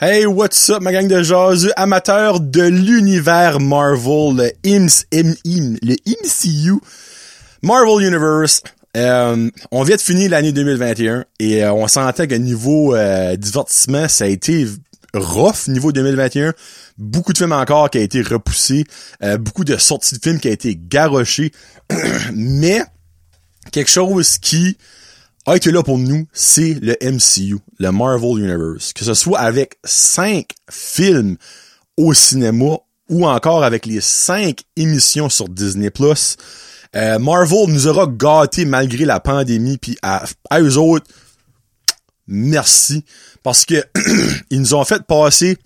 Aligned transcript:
Hey, 0.00 0.26
what's 0.26 0.70
up, 0.70 0.80
ma 0.80 0.92
gang 0.92 1.08
de 1.08 1.24
jazz, 1.24 1.72
amateurs 1.74 2.38
de 2.38 2.62
l'univers 2.62 3.58
Marvel, 3.58 4.36
le, 4.36 4.52
IMS, 4.62 5.04
le 5.10 5.96
MCU, 6.06 6.80
Marvel 7.62 8.06
Universe. 8.06 8.62
Euh, 8.96 9.50
on 9.72 9.82
vient 9.82 9.96
de 9.96 10.00
finir 10.00 10.30
l'année 10.30 10.52
2021 10.52 11.24
et 11.40 11.64
euh, 11.64 11.72
on 11.72 11.88
sentait 11.88 12.28
qu'à 12.28 12.38
niveau 12.38 12.94
euh, 12.94 13.34
divertissement, 13.34 14.06
ça 14.06 14.26
a 14.26 14.28
été 14.28 14.68
rough 15.14 15.66
niveau 15.66 15.90
2021. 15.90 16.54
Beaucoup 16.96 17.32
de 17.32 17.38
films 17.38 17.50
encore 17.50 17.90
qui 17.90 17.98
a 17.98 18.02
été 18.02 18.22
repoussés, 18.22 18.84
euh, 19.24 19.36
beaucoup 19.36 19.64
de 19.64 19.76
sorties 19.78 20.14
de 20.14 20.20
films 20.22 20.38
qui 20.38 20.46
a 20.46 20.52
été 20.52 20.78
garochés, 20.80 21.50
mais 22.32 22.82
quelque 23.72 23.90
chose 23.90 24.38
qui 24.38 24.78
a 25.48 25.56
été 25.56 25.70
là 25.70 25.82
pour 25.82 25.98
nous, 25.98 26.26
c'est 26.32 26.74
le 26.82 26.96
MCU, 27.00 27.58
le 27.78 27.90
Marvel 27.90 28.38
Universe. 28.38 28.92
Que 28.92 29.04
ce 29.04 29.14
soit 29.14 29.38
avec 29.38 29.78
cinq 29.84 30.50
films 30.70 31.36
au 31.96 32.12
cinéma 32.14 32.76
ou 33.08 33.26
encore 33.26 33.64
avec 33.64 33.86
les 33.86 34.00
cinq 34.00 34.62
émissions 34.76 35.28
sur 35.28 35.48
Disney+. 35.48 35.90
Euh, 36.96 37.18
Marvel 37.18 37.66
nous 37.68 37.86
aura 37.86 38.06
gâtés 38.06 38.64
malgré 38.64 39.04
la 39.04 39.20
pandémie, 39.20 39.78
puis 39.78 39.96
à, 40.02 40.24
à 40.50 40.60
eux 40.60 40.76
autres, 40.76 41.06
merci. 42.26 43.04
Parce 43.42 43.64
que 43.64 43.82
ils 44.50 44.60
nous 44.60 44.74
ont 44.74 44.84
fait 44.84 45.02
passer 45.02 45.56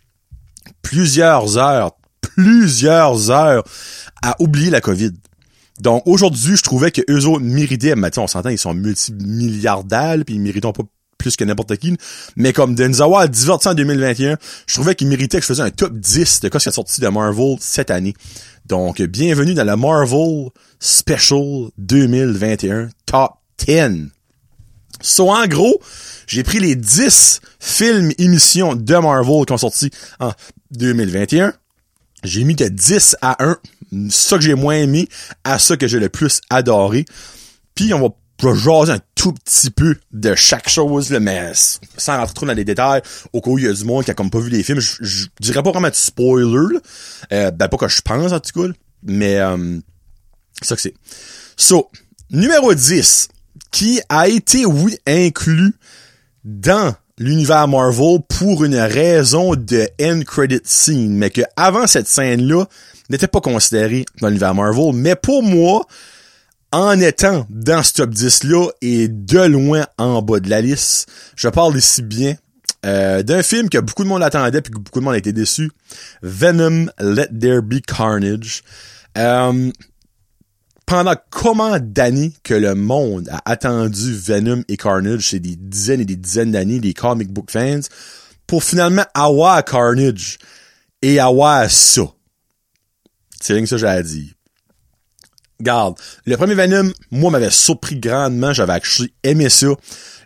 plusieurs 0.82 1.58
heures, 1.58 1.92
plusieurs 2.20 3.30
heures 3.30 3.64
à 4.22 4.36
oublier 4.40 4.70
la 4.70 4.80
COVID. 4.80 5.12
Donc 5.82 6.04
aujourd'hui, 6.06 6.56
je 6.56 6.62
trouvais 6.62 6.92
que 6.92 7.02
eux 7.10 7.26
autres 7.26 7.44
méritaient, 7.44 7.96
mais 7.96 8.16
on 8.16 8.28
s'entend, 8.28 8.50
ils 8.50 8.58
sont 8.58 8.72
multimilliardaires, 8.72 10.18
puis 10.24 10.36
ils 10.36 10.40
méritent 10.40 10.62
pas 10.62 10.84
plus 11.18 11.34
que 11.34 11.42
n'importe 11.42 11.76
qui. 11.76 11.96
Mais 12.36 12.52
comme 12.52 12.76
Denzawa 12.76 13.22
a 13.22 13.26
diverti 13.26 13.66
en 13.66 13.74
2021, 13.74 14.36
je 14.68 14.74
trouvais 14.74 14.94
qu'il 14.94 15.08
méritait 15.08 15.38
que 15.38 15.42
je 15.42 15.48
faisais 15.48 15.62
un 15.62 15.70
top 15.70 15.92
10 15.98 16.38
de 16.38 16.48
quoi 16.48 16.60
qui 16.60 16.68
est 16.68 16.72
sorti 16.72 17.00
de 17.00 17.08
Marvel 17.08 17.56
cette 17.58 17.90
année. 17.90 18.14
Donc, 18.66 19.02
bienvenue 19.02 19.54
dans 19.54 19.64
la 19.64 19.76
Marvel 19.76 20.50
Special 20.78 21.70
2021 21.78 22.90
Top 23.04 23.32
10. 23.66 24.08
So, 25.00 25.32
en 25.32 25.48
gros, 25.48 25.80
j'ai 26.28 26.44
pris 26.44 26.60
les 26.60 26.76
10 26.76 27.40
films 27.58 28.12
émissions 28.18 28.76
de 28.76 28.94
Marvel 28.94 29.46
qui 29.46 29.52
ont 29.52 29.58
sorti 29.58 29.90
en 30.20 30.30
2021. 30.70 31.52
J'ai 32.22 32.44
mis 32.44 32.54
de 32.54 32.68
10 32.68 33.16
à 33.20 33.44
1 33.44 33.58
ça 34.08 34.36
que 34.36 34.42
j'ai 34.42 34.54
moins 34.54 34.76
aimé 34.76 35.08
à 35.44 35.58
ça 35.58 35.76
que 35.76 35.86
j'ai 35.86 35.98
le 35.98 36.08
plus 36.08 36.40
adoré. 36.50 37.04
Puis 37.74 37.92
on 37.94 38.00
va 38.00 38.54
jaser 38.54 38.92
un 38.92 39.00
tout 39.14 39.32
petit 39.32 39.70
peu 39.70 39.96
de 40.10 40.34
chaque 40.34 40.68
chose, 40.68 41.10
là, 41.10 41.20
mais 41.20 41.52
sans 41.96 42.16
rentrer 42.16 42.34
trop 42.34 42.46
dans 42.46 42.54
les 42.54 42.64
détails, 42.64 43.02
au 43.32 43.40
cas 43.40 43.50
où 43.50 43.58
il 43.58 43.64
y 43.64 43.68
a 43.68 43.72
du 43.72 43.84
monde 43.84 44.04
qui 44.04 44.10
a 44.10 44.14
comme 44.14 44.30
pas 44.30 44.40
vu 44.40 44.50
les 44.50 44.62
films, 44.62 44.80
je, 44.80 45.26
dirais 45.40 45.62
pas 45.62 45.70
vraiment 45.70 45.88
de 45.88 45.94
spoiler, 45.94 46.74
là. 46.74 46.80
Euh, 47.32 47.50
ben 47.50 47.68
pas 47.68 47.76
que 47.76 47.88
je 47.88 48.00
pense 48.02 48.32
en 48.32 48.40
tout 48.40 48.60
cas, 48.60 48.72
mais 49.04 49.38
euh, 49.38 49.78
ça 50.60 50.74
que 50.74 50.82
c'est. 50.82 50.94
So, 51.56 51.88
numéro 52.30 52.74
10, 52.74 53.28
qui 53.70 54.00
a 54.08 54.28
été, 54.28 54.66
oui, 54.66 54.96
inclus 55.06 55.74
dans 56.44 56.94
l'univers 57.18 57.68
Marvel 57.68 58.18
pour 58.28 58.64
une 58.64 58.76
raison 58.76 59.54
de 59.54 59.88
end 60.00 60.22
credit 60.26 60.60
scene, 60.64 61.14
mais 61.14 61.30
que 61.30 61.42
avant 61.56 61.86
cette 61.86 62.08
scène-là, 62.08 62.66
n'était 63.12 63.28
pas 63.28 63.40
considéré 63.40 64.04
dans 64.20 64.28
l'univers 64.28 64.54
Marvel, 64.54 64.92
mais 64.94 65.14
pour 65.14 65.42
moi, 65.42 65.86
en 66.72 66.98
étant 66.98 67.46
dans 67.50 67.82
ce 67.82 67.92
top 67.92 68.10
10-là 68.10 68.70
et 68.80 69.08
de 69.08 69.40
loin 69.40 69.86
en 69.98 70.22
bas 70.22 70.40
de 70.40 70.48
la 70.48 70.60
liste, 70.60 71.08
je 71.36 71.48
parle 71.48 71.76
ici 71.76 72.02
bien 72.02 72.34
euh, 72.84 73.22
d'un 73.22 73.42
film 73.42 73.68
que 73.68 73.78
beaucoup 73.78 74.02
de 74.02 74.08
monde 74.08 74.22
attendait 74.22 74.62
puis 74.62 74.72
que 74.72 74.78
beaucoup 74.78 74.98
de 74.98 75.04
monde 75.04 75.14
a 75.14 75.18
été 75.18 75.32
déçu. 75.32 75.70
Venom 76.22 76.86
Let 76.98 77.28
There 77.38 77.62
Be 77.62 77.80
Carnage. 77.86 78.62
Euh, 79.18 79.70
pendant 80.86 81.14
comment 81.30 81.78
d'années 81.78 82.32
que 82.42 82.54
le 82.54 82.74
monde 82.74 83.28
a 83.30 83.40
attendu 83.44 84.14
Venom 84.14 84.62
et 84.68 84.76
Carnage, 84.76 85.28
c'est 85.30 85.38
des 85.38 85.56
dizaines 85.56 86.00
et 86.00 86.04
des 86.04 86.16
dizaines 86.16 86.52
d'années, 86.52 86.80
les 86.80 86.94
comic 86.94 87.30
book 87.30 87.50
fans, 87.50 87.80
pour 88.46 88.64
finalement 88.64 89.04
avoir 89.14 89.62
Carnage 89.64 90.38
et 91.02 91.20
avoir 91.20 91.70
ça? 91.70 92.02
C'est 93.42 93.54
rien 93.54 93.62
que 93.62 93.68
ça 93.68 93.76
j'ai 93.76 93.86
à 93.86 94.02
dire. 94.02 94.32
Garde, 95.60 95.96
le 96.26 96.36
premier 96.36 96.54
Venom, 96.54 96.92
moi, 97.10 97.30
m'avait 97.30 97.50
surpris 97.50 97.96
grandement. 97.96 98.52
J'avais 98.52 98.80
aimé 99.24 99.48
ça. 99.48 99.68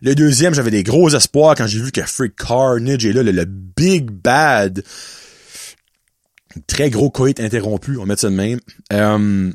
Le 0.02 0.14
deuxième, 0.14 0.54
j'avais 0.54 0.70
des 0.70 0.82
gros 0.82 1.08
espoirs 1.08 1.54
quand 1.54 1.66
j'ai 1.66 1.80
vu 1.80 1.92
que 1.92 2.02
Freak 2.02 2.36
Carnage 2.36 3.04
est 3.06 3.12
là, 3.12 3.22
le, 3.22 3.44
Big 3.44 4.10
Bad. 4.10 4.82
Très 6.66 6.90
gros 6.90 7.10
coït 7.10 7.40
interrompu, 7.40 7.96
on 7.96 8.00
va 8.00 8.06
mettre 8.06 8.22
ça 8.22 8.30
de 8.30 8.34
même. 8.34 8.60
Euh, 8.92 9.50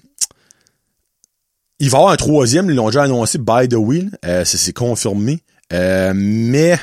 il 1.79 1.89
va 1.89 1.97
y 1.97 1.99
avoir 1.99 2.13
un 2.13 2.17
troisième, 2.17 2.69
ils 2.69 2.75
l'ont 2.75 2.87
déjà 2.87 3.03
annoncé, 3.03 3.37
by 3.37 3.67
the 3.67 3.75
way. 3.75 4.05
Euh, 4.25 4.43
c'est 4.45 4.73
confirmé. 4.73 5.39
Euh, 5.73 6.13
mais 6.15 6.79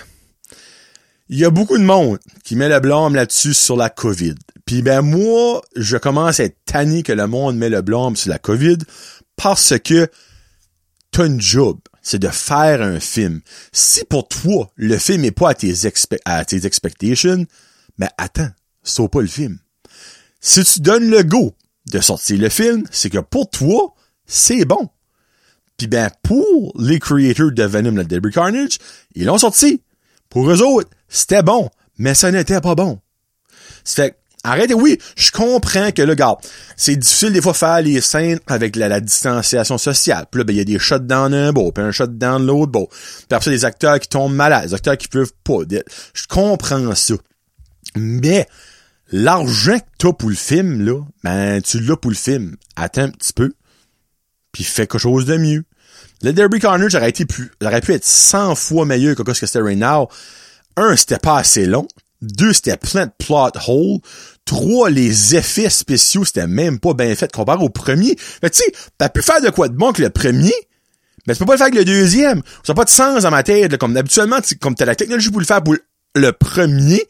il 1.28 1.38
y 1.38 1.44
a 1.44 1.50
beaucoup 1.50 1.78
de 1.78 1.84
monde 1.84 2.18
qui 2.42 2.56
met 2.56 2.68
le 2.68 2.80
blâme 2.80 3.14
là-dessus 3.14 3.54
sur 3.54 3.76
la 3.76 3.90
COVID. 3.90 4.34
Puis 4.68 4.82
ben 4.82 5.00
moi, 5.00 5.62
je 5.76 5.96
commence 5.96 6.40
à 6.40 6.44
être 6.44 6.58
tanné 6.66 7.02
que 7.02 7.14
le 7.14 7.26
monde 7.26 7.56
met 7.56 7.70
le 7.70 7.80
blâme 7.80 8.16
sur 8.16 8.28
la 8.28 8.38
COVID 8.38 8.76
parce 9.34 9.78
que 9.78 10.10
t'as 11.10 11.24
une 11.24 11.40
job, 11.40 11.78
c'est 12.02 12.18
de 12.18 12.28
faire 12.28 12.82
un 12.82 13.00
film. 13.00 13.40
Si 13.72 14.04
pour 14.04 14.28
toi, 14.28 14.70
le 14.76 14.98
film 14.98 15.24
est 15.24 15.30
pas 15.30 15.48
à 15.48 15.54
tes, 15.54 15.72
à 16.26 16.44
tes 16.44 16.66
expectations, 16.66 17.46
mais 17.96 18.10
attends, 18.18 18.50
sauve 18.82 19.08
pas 19.08 19.22
le 19.22 19.26
film. 19.26 19.58
Si 20.38 20.62
tu 20.64 20.80
donnes 20.80 21.08
le 21.08 21.22
go 21.22 21.56
de 21.90 22.00
sortir 22.00 22.38
le 22.38 22.50
film, 22.50 22.84
c'est 22.90 23.08
que 23.08 23.20
pour 23.20 23.48
toi, 23.48 23.94
c'est 24.26 24.66
bon. 24.66 24.90
Puis 25.78 25.86
ben, 25.86 26.10
pour 26.22 26.74
les 26.78 26.98
creators 26.98 27.52
de 27.52 27.64
Venom 27.64 28.04
the 28.04 28.06
Debris 28.06 28.32
Carnage, 28.32 28.76
ils 29.14 29.24
l'ont 29.24 29.38
sorti. 29.38 29.80
Pour 30.28 30.50
eux 30.50 30.60
autres, 30.60 30.90
c'était 31.08 31.42
bon, 31.42 31.70
mais 31.96 32.12
ça 32.12 32.30
n'était 32.30 32.60
pas 32.60 32.74
bon. 32.74 33.00
C'est 33.82 34.18
Arrêtez, 34.44 34.74
oui, 34.74 34.98
je 35.16 35.30
comprends 35.32 35.90
que 35.90 36.02
le 36.02 36.14
gars, 36.14 36.36
c'est 36.76 36.96
difficile 36.96 37.32
des 37.32 37.42
fois 37.42 37.54
faire 37.54 37.82
les 37.82 38.00
scènes 38.00 38.38
avec 38.46 38.76
la, 38.76 39.00
distanciation 39.00 39.78
sociale. 39.78 40.26
Puis 40.30 40.38
là, 40.38 40.44
ben, 40.44 40.52
il 40.54 40.58
y 40.58 40.60
a 40.60 40.64
des 40.64 40.78
shots 40.78 41.00
dans 41.00 41.32
un 41.32 41.52
beau, 41.52 41.72
puis 41.72 41.82
un 41.82 41.90
shot 41.90 42.06
dans 42.06 42.38
l'autre 42.38 42.70
beau. 42.70 42.88
Puis 42.88 43.26
après 43.30 43.50
des 43.50 43.64
acteurs 43.64 43.98
qui 43.98 44.08
tombent 44.08 44.34
malades, 44.34 44.68
des 44.68 44.74
acteurs 44.74 44.96
qui 44.96 45.08
peuvent 45.08 45.32
pas. 45.42 45.58
Je 46.14 46.26
comprends 46.28 46.94
ça. 46.94 47.14
Mais, 47.96 48.46
l'argent 49.10 49.78
que 49.78 49.84
t'as 49.98 50.12
pour 50.12 50.28
le 50.28 50.36
film, 50.36 50.84
là, 50.84 51.02
ben, 51.24 51.60
tu 51.60 51.80
l'as 51.80 51.96
pour 51.96 52.10
le 52.10 52.16
film. 52.16 52.56
Attends 52.76 53.02
un 53.02 53.10
petit 53.10 53.32
peu. 53.32 53.52
Puis 54.52 54.62
fais 54.64 54.86
quelque 54.86 54.98
chose 54.98 55.26
de 55.26 55.36
mieux. 55.36 55.64
Le 56.22 56.32
Derby 56.32 56.58
Corner, 56.58 56.88
j'aurais 56.88 57.10
été 57.10 57.26
plus, 57.26 57.50
j'aurais 57.60 57.80
pu 57.80 57.92
être 57.92 58.04
100 58.04 58.54
fois 58.56 58.84
meilleur 58.84 59.14
que 59.14 59.34
ce 59.34 59.40
que 59.40 59.46
c'était 59.46 59.60
right 59.60 59.78
now. 59.78 60.08
Un, 60.76 60.96
c'était 60.96 61.18
pas 61.18 61.38
assez 61.38 61.66
long. 61.66 61.86
Deux, 62.20 62.52
c'était 62.52 62.76
plein 62.76 63.06
de 63.06 63.12
plot 63.18 63.50
holes. 63.68 64.00
Trois, 64.44 64.90
les 64.90 65.36
effets 65.36 65.70
spéciaux, 65.70 66.24
c'était 66.24 66.46
même 66.46 66.80
pas 66.80 66.94
bien 66.94 67.14
fait 67.14 67.30
comparé 67.30 67.62
au 67.62 67.68
premier. 67.68 68.16
Mais 68.42 68.50
tu 68.50 68.62
sais, 68.62 68.72
t'as 68.96 69.08
pu 69.08 69.22
faire 69.22 69.40
de 69.40 69.50
quoi 69.50 69.68
de 69.68 69.74
bon 69.74 69.92
que 69.92 70.02
le 70.02 70.10
premier, 70.10 70.54
mais 71.28 71.34
tu 71.34 71.40
peux 71.40 71.46
pas 71.46 71.52
le 71.52 71.58
faire 71.58 71.66
avec 71.66 71.78
le 71.78 71.84
deuxième. 71.84 72.42
Ça 72.64 72.72
n'a 72.72 72.74
pas 72.74 72.84
de 72.84 72.90
sens 72.90 73.22
dans 73.22 73.30
ma 73.30 73.42
tête. 73.42 73.76
comme 73.76 73.94
habituellement, 73.96 74.38
comme 74.60 74.74
t'as 74.74 74.86
la 74.86 74.96
technologie 74.96 75.30
pour 75.30 75.40
le 75.40 75.46
faire 75.46 75.62
pour 75.62 75.76
le 76.14 76.32
premier, 76.32 77.06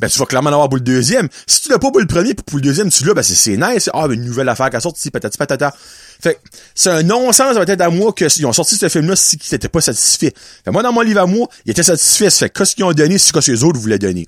ben 0.00 0.08
tu 0.08 0.18
vas 0.18 0.26
clairement 0.26 0.50
l'avoir 0.50 0.68
pour 0.68 0.76
le 0.76 0.82
deuxième. 0.82 1.28
Si 1.46 1.62
tu 1.62 1.68
l'as 1.68 1.78
pas 1.78 1.90
pour 1.90 2.00
le 2.00 2.06
premier, 2.08 2.34
pour 2.34 2.56
le 2.56 2.62
deuxième, 2.62 2.90
tu 2.90 3.04
l'as, 3.04 3.14
ben 3.14 3.22
c'est 3.22 3.56
nice. 3.56 3.88
Ah, 3.94 4.08
ben, 4.08 4.14
une 4.14 4.24
nouvelle 4.24 4.48
affaire 4.48 4.70
qui 4.70 4.76
a 4.76 4.80
sorti, 4.80 5.10
patati 5.10 5.38
patata. 5.38 5.72
Fait 6.20 6.40
c'est 6.74 6.90
un 6.90 7.04
non-sens 7.04 7.54
dans 7.54 7.64
tête 7.64 7.80
à 7.80 7.90
moi 7.90 8.12
qu'ils 8.12 8.44
ont 8.44 8.52
sorti 8.52 8.74
ce 8.76 8.88
film-là 8.88 9.14
si 9.14 9.38
qu'ils 9.38 9.54
étaient 9.54 9.68
pas 9.68 9.80
satisfaits. 9.80 10.32
Fait 10.64 10.70
moi, 10.72 10.82
dans 10.82 10.92
mon 10.92 11.02
livre 11.02 11.20
à 11.20 11.26
moi, 11.26 11.48
ils 11.64 11.70
étaient 11.70 11.84
satisfaits. 11.84 12.30
Fait 12.30 12.50
qu'est-ce 12.50 12.74
qu'ils 12.74 12.84
ont 12.84 12.92
donné, 12.92 13.18
c'est 13.18 13.28
ce 13.28 13.32
que 13.32 13.50
les 13.52 13.62
autres 13.62 13.78
voulaient 13.78 14.00
donner. 14.00 14.26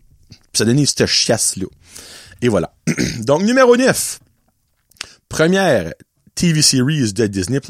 Puis 0.52 0.58
ça 0.58 0.64
donné 0.64 0.84
cette 0.86 1.06
chiasse-là. 1.06 1.66
Et 2.42 2.48
voilà. 2.48 2.74
Donc, 3.20 3.42
numéro 3.42 3.76
9. 3.76 4.20
Première 5.28 5.92
TV 6.34 6.60
series 6.60 7.12
de 7.12 7.26
Disney+. 7.26 7.60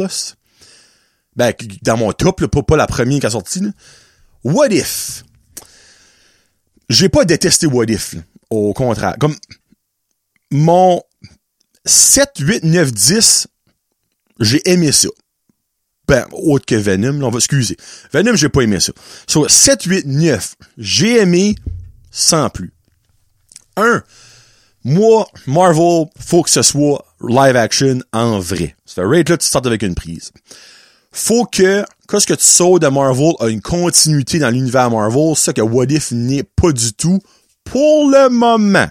Ben, 1.36 1.52
dans 1.82 1.96
mon 1.96 2.12
top, 2.12 2.46
pas, 2.46 2.62
pas 2.62 2.76
la 2.76 2.86
première 2.86 3.20
qui 3.20 3.26
a 3.26 3.30
sorti. 3.30 3.62
What 4.44 4.68
If? 4.68 5.24
J'ai 6.88 7.08
pas 7.08 7.24
détesté 7.24 7.66
What 7.66 7.86
If. 7.86 8.16
Au 8.50 8.72
contraire. 8.72 9.14
Comme, 9.18 9.36
mon 10.50 11.02
7, 11.84 12.30
8, 12.38 12.64
9, 12.64 12.92
10, 12.92 13.46
j'ai 14.40 14.60
aimé 14.68 14.92
ça. 14.92 15.08
Ben, 16.08 16.26
autre 16.32 16.66
que 16.66 16.74
Venom, 16.74 17.20
là, 17.20 17.26
on 17.26 17.30
va 17.30 17.38
excuser. 17.38 17.76
Venom, 18.12 18.34
j'ai 18.34 18.48
pas 18.48 18.62
aimé 18.62 18.80
ça. 18.80 18.92
So, 19.26 19.48
7, 19.48 19.84
8, 19.84 20.06
9, 20.06 20.56
j'ai 20.78 21.20
aimé 21.20 21.54
sans 22.12 22.48
plus. 22.50 22.72
Un, 23.76 24.02
moi, 24.84 25.26
Marvel, 25.46 26.06
faut 26.18 26.42
que 26.42 26.50
ce 26.50 26.62
soit 26.62 27.04
live 27.20 27.56
action 27.56 28.00
en 28.12 28.38
vrai. 28.38 28.76
C'est 28.84 29.02
rate 29.02 29.28
là, 29.28 29.36
tu 29.36 29.46
startes 29.46 29.66
avec 29.66 29.82
une 29.82 29.94
prise. 29.94 30.30
Faut 31.10 31.44
que, 31.44 31.84
qu'est-ce 32.08 32.26
que 32.26 32.34
tu 32.34 32.44
sauves 32.44 32.78
de 32.78 32.88
Marvel 32.88 33.32
a 33.40 33.48
une 33.48 33.60
continuité 33.60 34.38
dans 34.38 34.50
l'univers 34.50 34.90
Marvel, 34.90 35.36
ça 35.36 35.52
que 35.52 35.60
What 35.60 35.86
If 35.86 36.12
n'est 36.12 36.42
pas 36.42 36.72
du 36.72 36.92
tout 36.92 37.20
pour 37.64 38.10
le 38.10 38.28
moment. 38.28 38.88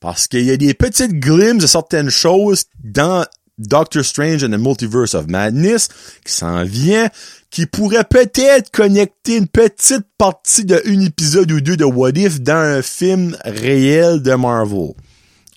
Parce 0.00 0.28
qu'il 0.28 0.44
y 0.44 0.50
a 0.50 0.56
des 0.56 0.74
petites 0.74 1.12
glimpses 1.12 1.62
de 1.62 1.66
certaines 1.66 2.10
choses 2.10 2.64
dans 2.82 3.24
Doctor 3.58 4.04
Strange 4.04 4.44
and 4.44 4.50
the 4.50 4.58
Multiverse 4.58 5.14
of 5.14 5.28
Madness 5.28 5.88
qui 6.24 6.32
s'en 6.32 6.64
vient, 6.64 7.08
qui 7.50 7.66
pourrait 7.66 8.04
peut-être 8.04 8.70
connecter 8.70 9.36
une 9.36 9.48
petite 9.48 10.06
partie 10.16 10.64
de 10.64 10.80
un 10.86 11.00
épisode 11.00 11.50
ou 11.50 11.60
deux 11.60 11.76
de 11.76 11.84
What 11.84 12.12
If 12.16 12.40
dans 12.40 12.54
un 12.54 12.82
film 12.82 13.36
réel 13.44 14.22
de 14.22 14.34
Marvel. 14.34 14.92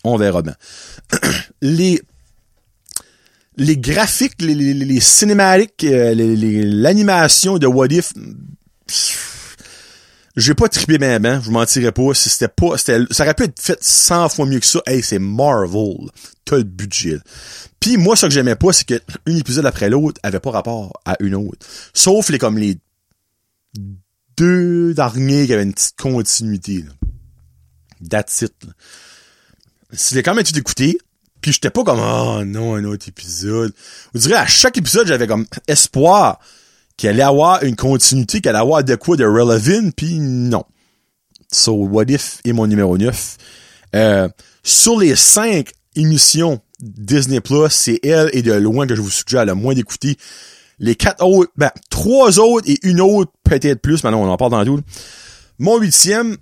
On 0.04 0.18
verra 0.18 0.42
bien. 0.42 0.56
les 1.62 2.02
les 3.58 3.78
graphiques, 3.78 4.42
les, 4.42 4.56
les, 4.56 5.00
cinématiques, 5.00 5.84
euh, 5.84 6.14
l'animation 6.16 7.58
de 7.58 7.68
What 7.68 7.88
If, 7.90 8.14
j'ai 10.36 10.54
pas 10.54 10.70
trippé 10.70 10.98
bien 10.98 11.20
ben, 11.20 11.40
je 11.42 11.46
vous 11.46 11.52
mentirais 11.52 11.92
pas, 11.92 12.14
si 12.14 12.30
c'était 12.30 12.48
pas, 12.48 12.78
ça 12.78 12.94
aurait 13.20 13.34
pu 13.34 13.44
être 13.44 13.60
fait 13.60 13.78
100 13.82 14.30
fois 14.30 14.46
mieux 14.46 14.60
que 14.60 14.66
ça. 14.66 14.82
Hey, 14.86 15.04
c'est 15.04 15.20
Marvel. 15.20 16.10
T'as 16.46 16.58
le 16.58 16.64
budget. 16.64 17.20
Puis 17.80 17.98
moi, 17.98 18.16
ce 18.16 18.28
que 18.28 18.32
j'aimais 18.32 18.56
pas, 18.56 18.72
c'est 18.72 18.88
que 18.88 19.00
un 19.28 19.36
épisode 19.36 19.66
après 19.66 19.90
l'autre 19.90 20.20
avait 20.24 20.40
pas 20.40 20.52
rapport 20.52 20.94
à 21.06 21.16
une 21.20 21.36
autre. 21.36 21.66
Sauf 21.94 22.30
les, 22.30 22.38
comme 22.38 22.58
les 22.58 22.78
deux 24.38 24.94
derniers 24.94 25.48
qui 25.48 25.54
avaient 25.54 25.64
une 25.64 25.74
petite 25.74 25.98
continuité, 25.98 26.84
là. 26.84 26.92
That's 28.10 28.42
it, 28.42 28.54
C'était 29.92 30.24
quand 30.24 30.34
même 30.34 30.44
tout 30.44 30.58
écouté. 30.58 30.98
Puis 31.42 31.54
j'étais 31.54 31.70
pas 31.70 31.84
comme, 31.84 32.00
oh 32.00 32.44
non, 32.46 32.76
un 32.76 32.84
autre 32.86 33.08
épisode. 33.08 33.74
Vous 34.14 34.20
direz, 34.20 34.36
à 34.36 34.48
chaque 34.48 34.78
épisode, 34.78 35.08
j'avais 35.08 35.28
comme 35.28 35.46
espoir 35.68 36.40
qu'il 37.02 37.10
allait 37.10 37.24
avoir 37.24 37.64
une 37.64 37.76
continuité, 37.76 38.42
qu'il 38.42 38.50
allait 38.50 38.60
avoir 38.60 38.84
de 38.84 38.94
quoi 38.94 39.18
de 39.18 39.26
relevant, 39.26 39.90
puis 39.90 40.20
non. 40.20 40.64
So, 41.52 41.74
What 41.74 42.06
If 42.10 42.42
est 42.46 42.54
mon 42.54 42.68
numéro 42.68 42.96
9. 42.96 43.38
Euh, 43.96 44.30
sur 44.62 45.00
les 45.00 45.16
cinq 45.16 45.72
émissions 45.96 46.62
Disney 46.80 47.42
Plus, 47.42 47.72
c'est 47.72 48.00
elle 48.04 48.30
et 48.34 48.44
de 48.44 48.54
loin 48.54 48.86
que 48.86 48.96
je 48.96 49.02
vous 49.02 49.10
suggère 49.10 49.46
le 49.46 49.56
moins 49.56 49.74
d'écouter. 49.74 50.16
Les 50.78 50.94
quatre 50.94 51.26
autres, 51.26 51.52
ben, 51.58 51.72
trois 51.90 52.38
autres 52.38 52.70
et 52.70 52.78
une 52.84 53.02
autre 53.02 53.32
peut-être 53.44 53.82
plus, 53.82 54.04
maintenant 54.04 54.22
on 54.22 54.30
en 54.30 54.38
parle 54.38 54.52
dans 54.52 54.64
tout. 54.64 54.80
Mon 55.58 55.80
huitième, 55.80 56.38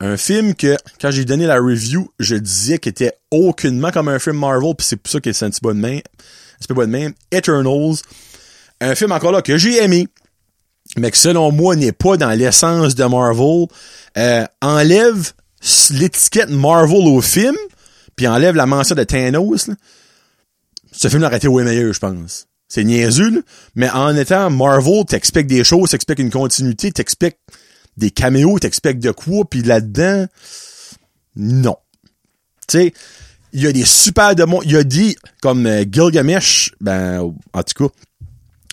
un 0.00 0.16
film 0.16 0.56
que, 0.56 0.76
quand 1.00 1.12
j'ai 1.12 1.24
donné 1.24 1.46
la 1.46 1.60
review, 1.60 2.10
je 2.18 2.34
disais 2.34 2.80
qu'il 2.80 2.90
était 2.90 3.12
aucunement 3.30 3.92
comme 3.92 4.08
un 4.08 4.18
film 4.18 4.38
Marvel, 4.38 4.74
puis 4.76 4.88
c'est 4.88 4.96
pour 4.96 5.12
ça 5.12 5.20
qu'il 5.20 5.30
est 5.30 5.34
senti 5.34 5.60
bon 5.62 5.76
de 5.76 5.80
main. 5.80 6.00
C'est 6.64 6.68
pas 6.68 6.86
bon 6.86 6.90
de 6.90 6.96
main. 6.98 7.10
Eternals. 7.30 7.96
Un 8.80 8.94
film 8.94 9.12
encore 9.12 9.32
là 9.32 9.42
que 9.42 9.58
j'ai 9.58 9.84
aimé, 9.84 10.08
mais 10.96 11.10
que 11.10 11.18
selon 11.18 11.52
moi 11.52 11.76
n'est 11.76 11.92
pas 11.92 12.16
dans 12.16 12.30
l'essence 12.30 12.94
de 12.94 13.04
Marvel. 13.04 13.66
Euh, 14.16 14.46
enlève 14.62 15.32
l'étiquette 15.90 16.48
Marvel 16.48 17.06
au 17.06 17.20
film, 17.20 17.54
puis 18.16 18.26
enlève 18.26 18.56
la 18.56 18.64
mention 18.64 18.94
de 18.94 19.04
Thanos. 19.04 19.68
Ce 20.90 21.08
film 21.08 21.22
aurait 21.24 21.36
été 21.36 21.48
way 21.48 21.64
meilleur, 21.64 21.92
je 21.92 21.98
pense. 21.98 22.46
C'est 22.66 22.82
niaiseux, 22.82 23.28
là. 23.28 23.40
mais 23.74 23.90
en 23.90 24.16
étant 24.16 24.48
Marvel, 24.48 25.04
t'expectes 25.06 25.50
des 25.50 25.64
choses, 25.64 25.90
t'expectes 25.90 26.20
une 26.20 26.30
continuité, 26.30 26.90
t'expectes 26.92 27.40
des 27.98 28.10
caméos, 28.10 28.58
t'expectes 28.58 29.02
de 29.02 29.10
quoi, 29.10 29.44
puis 29.44 29.62
là-dedans, 29.62 30.26
non. 31.36 31.76
Tu 32.68 32.78
sais, 32.78 32.94
il 33.54 33.62
y 33.62 33.66
a 33.68 33.72
des 33.72 33.84
super 33.84 34.34
de 34.34 34.44
Il 34.64 34.72
y 34.72 34.76
a 34.76 34.82
dit, 34.82 35.16
comme 35.40 35.66
euh, 35.66 35.84
Gilgamesh, 35.90 36.72
ben, 36.80 37.32
en 37.52 37.62
tout 37.62 37.88
cas, 37.88 37.94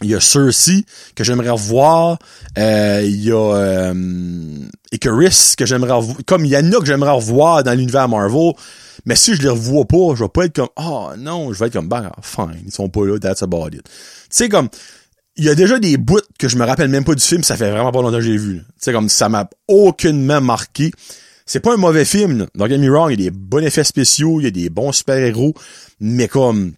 il 0.01 0.10
y 0.10 0.16
a 0.16 0.19
Cersei 0.19 0.83
que 1.16 1.24
j'aimerais 1.24 1.51
revoir. 1.51 2.18
Euh, 2.57 3.01
il 3.04 3.24
y 3.24 3.31
a 3.31 3.36
euh, 3.36 3.94
Icarus 4.92 5.56
que 5.56 5.68
j'aimerais 5.68 5.94
revoir. 5.94 6.18
Comme 6.25 6.45
il 6.45 6.51
y 6.51 6.57
en 6.57 6.72
a 6.72 6.80
que 6.80 6.86
j'aimerais 6.86 7.12
revoir 7.12 7.63
dans 7.63 7.74
l'univers 7.74 8.10
Marvel. 8.10 8.54
Mais 9.06 9.16
si 9.16 9.36
je 9.36 9.42
les 9.44 9.50
revois 9.50 9.86
pas, 9.86 10.16
je 10.16 10.24
vais 10.24 10.30
pas 10.30 10.45
être 10.45 10.56
comme 10.56 10.69
oh 10.75 11.10
non, 11.18 11.54
je 11.54 11.60
vais 11.60 11.68
être 11.68 11.74
comme 11.74 11.88
ben 11.88 12.12
fine, 12.22 12.56
ils 12.66 12.72
sont 12.72 12.89
pas 12.89 13.06
là, 13.06 13.18
that's 13.18 13.42
about 13.42 13.69
it. 13.69 13.84
Tu 13.84 13.89
sais 14.30 14.50
comme 14.50 14.69
il 15.38 15.45
y 15.45 15.50
a 15.50 15.56
déjà 15.56 15.80
des 15.80 15.98
bouts 15.98 16.22
que 16.38 16.48
je 16.48 16.57
me 16.57 16.66
rappelle 16.66 16.89
même 16.89 17.04
pas 17.04 17.16
du 17.16 17.24
film, 17.24 17.44
ça 17.44 17.57
fait 17.57 17.72
vraiment 17.72 17.92
pas 17.92 18.01
longtemps 18.01 18.18
que 18.18 18.24
j'ai 18.24 18.38
vu. 18.38 18.57
Tu 18.57 18.66
sais 18.80 18.94
comme 18.94 19.10
ça 19.10 19.30
m'a 19.30 19.50
aucunement 19.68 20.42
marqué. 20.42 20.92
C'est 21.51 21.59
pas 21.59 21.74
un 21.74 21.77
mauvais 21.77 22.06
film. 22.06 22.48
Don't 22.56 22.69
get 22.69 22.77
me 22.77 22.89
wrong, 22.89 23.12
il 23.12 23.19
y 23.19 23.27
a 23.27 23.30
des 23.30 23.38
bons 23.38 23.62
effets 23.62 23.83
spéciaux, 23.83 24.39
il 24.39 24.45
y 24.45 24.48
a 24.48 24.51
des 24.51 24.69
bons 24.69 24.94
super-héros, 24.94 25.53
mais 26.00 26.30
comme 26.30 26.75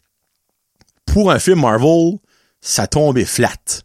pour 1.05 1.29
un 1.29 1.37
film 1.37 1.59
Marvel, 1.61 2.17
ça 2.59 2.87
tombait 2.87 3.23
flat. 3.23 3.83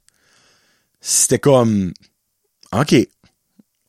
C'était 1.02 1.38
comme 1.38 1.92
OK. 2.72 2.94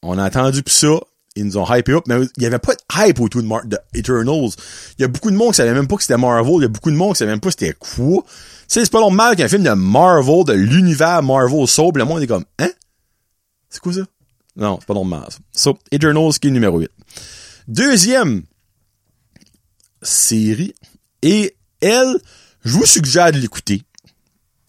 On 0.02 0.18
a 0.18 0.28
entendu 0.28 0.62
pis 0.62 0.74
ça, 0.74 1.00
ils 1.38 1.46
nous 1.46 1.58
ont 1.58 1.74
hypé 1.74 1.94
up, 1.94 2.04
mais 2.06 2.18
il 2.36 2.44
y 2.44 2.46
avait 2.46 2.60
pas 2.60 2.74
de 2.74 2.82
hype 2.94 3.22
autour 3.22 3.44
de, 3.44 3.48
Mar 3.48 3.66
de 3.66 3.80
Eternals. 3.94 4.50
Il 4.98 5.04
y 5.04 5.06
a 5.06 5.08
beaucoup 5.08 5.32
de 5.32 5.38
monde 5.38 5.52
qui 5.52 5.56
savait 5.56 5.74
même 5.74 5.88
pas 5.88 5.96
que 5.96 6.02
c'était 6.02 6.18
Marvel, 6.18 6.56
il 6.58 6.62
y 6.64 6.66
a 6.66 6.68
beaucoup 6.68 6.92
de 6.92 6.98
monde 6.98 7.14
qui 7.14 7.20
savait 7.20 7.32
même 7.32 7.40
pas 7.40 7.52
c'était 7.52 7.72
quoi. 7.80 8.24
Tu 8.26 8.30
sais, 8.68 8.84
c'est 8.84 8.92
pas 8.92 9.00
normal 9.00 9.38
qu'un 9.38 9.48
film 9.48 9.64
de 9.64 9.72
Marvel, 9.72 10.44
de 10.44 10.52
l'univers 10.52 11.24
Marvel 11.24 11.66
sauve, 11.66 11.98
le 11.98 12.04
monde 12.04 12.24
est 12.24 12.28
comme 12.28 12.44
Hein? 12.60 12.72
C'est 13.70 13.80
quoi 13.80 13.94
ça? 13.94 14.02
Non, 14.56 14.78
c'est 14.80 14.88
pas 14.88 14.94
normal. 14.94 15.26
Ça. 15.30 15.40
So, 15.52 15.80
Eternals 15.92 16.34
qui 16.40 16.48
est 16.48 16.52
numéro 16.52 16.80
8. 16.80 16.90
Deuxième 17.68 18.44
série. 20.02 20.74
Et 21.22 21.56
elle, 21.82 22.20
je 22.64 22.74
vous 22.74 22.86
suggère 22.86 23.32
de 23.32 23.38
l'écouter 23.38 23.84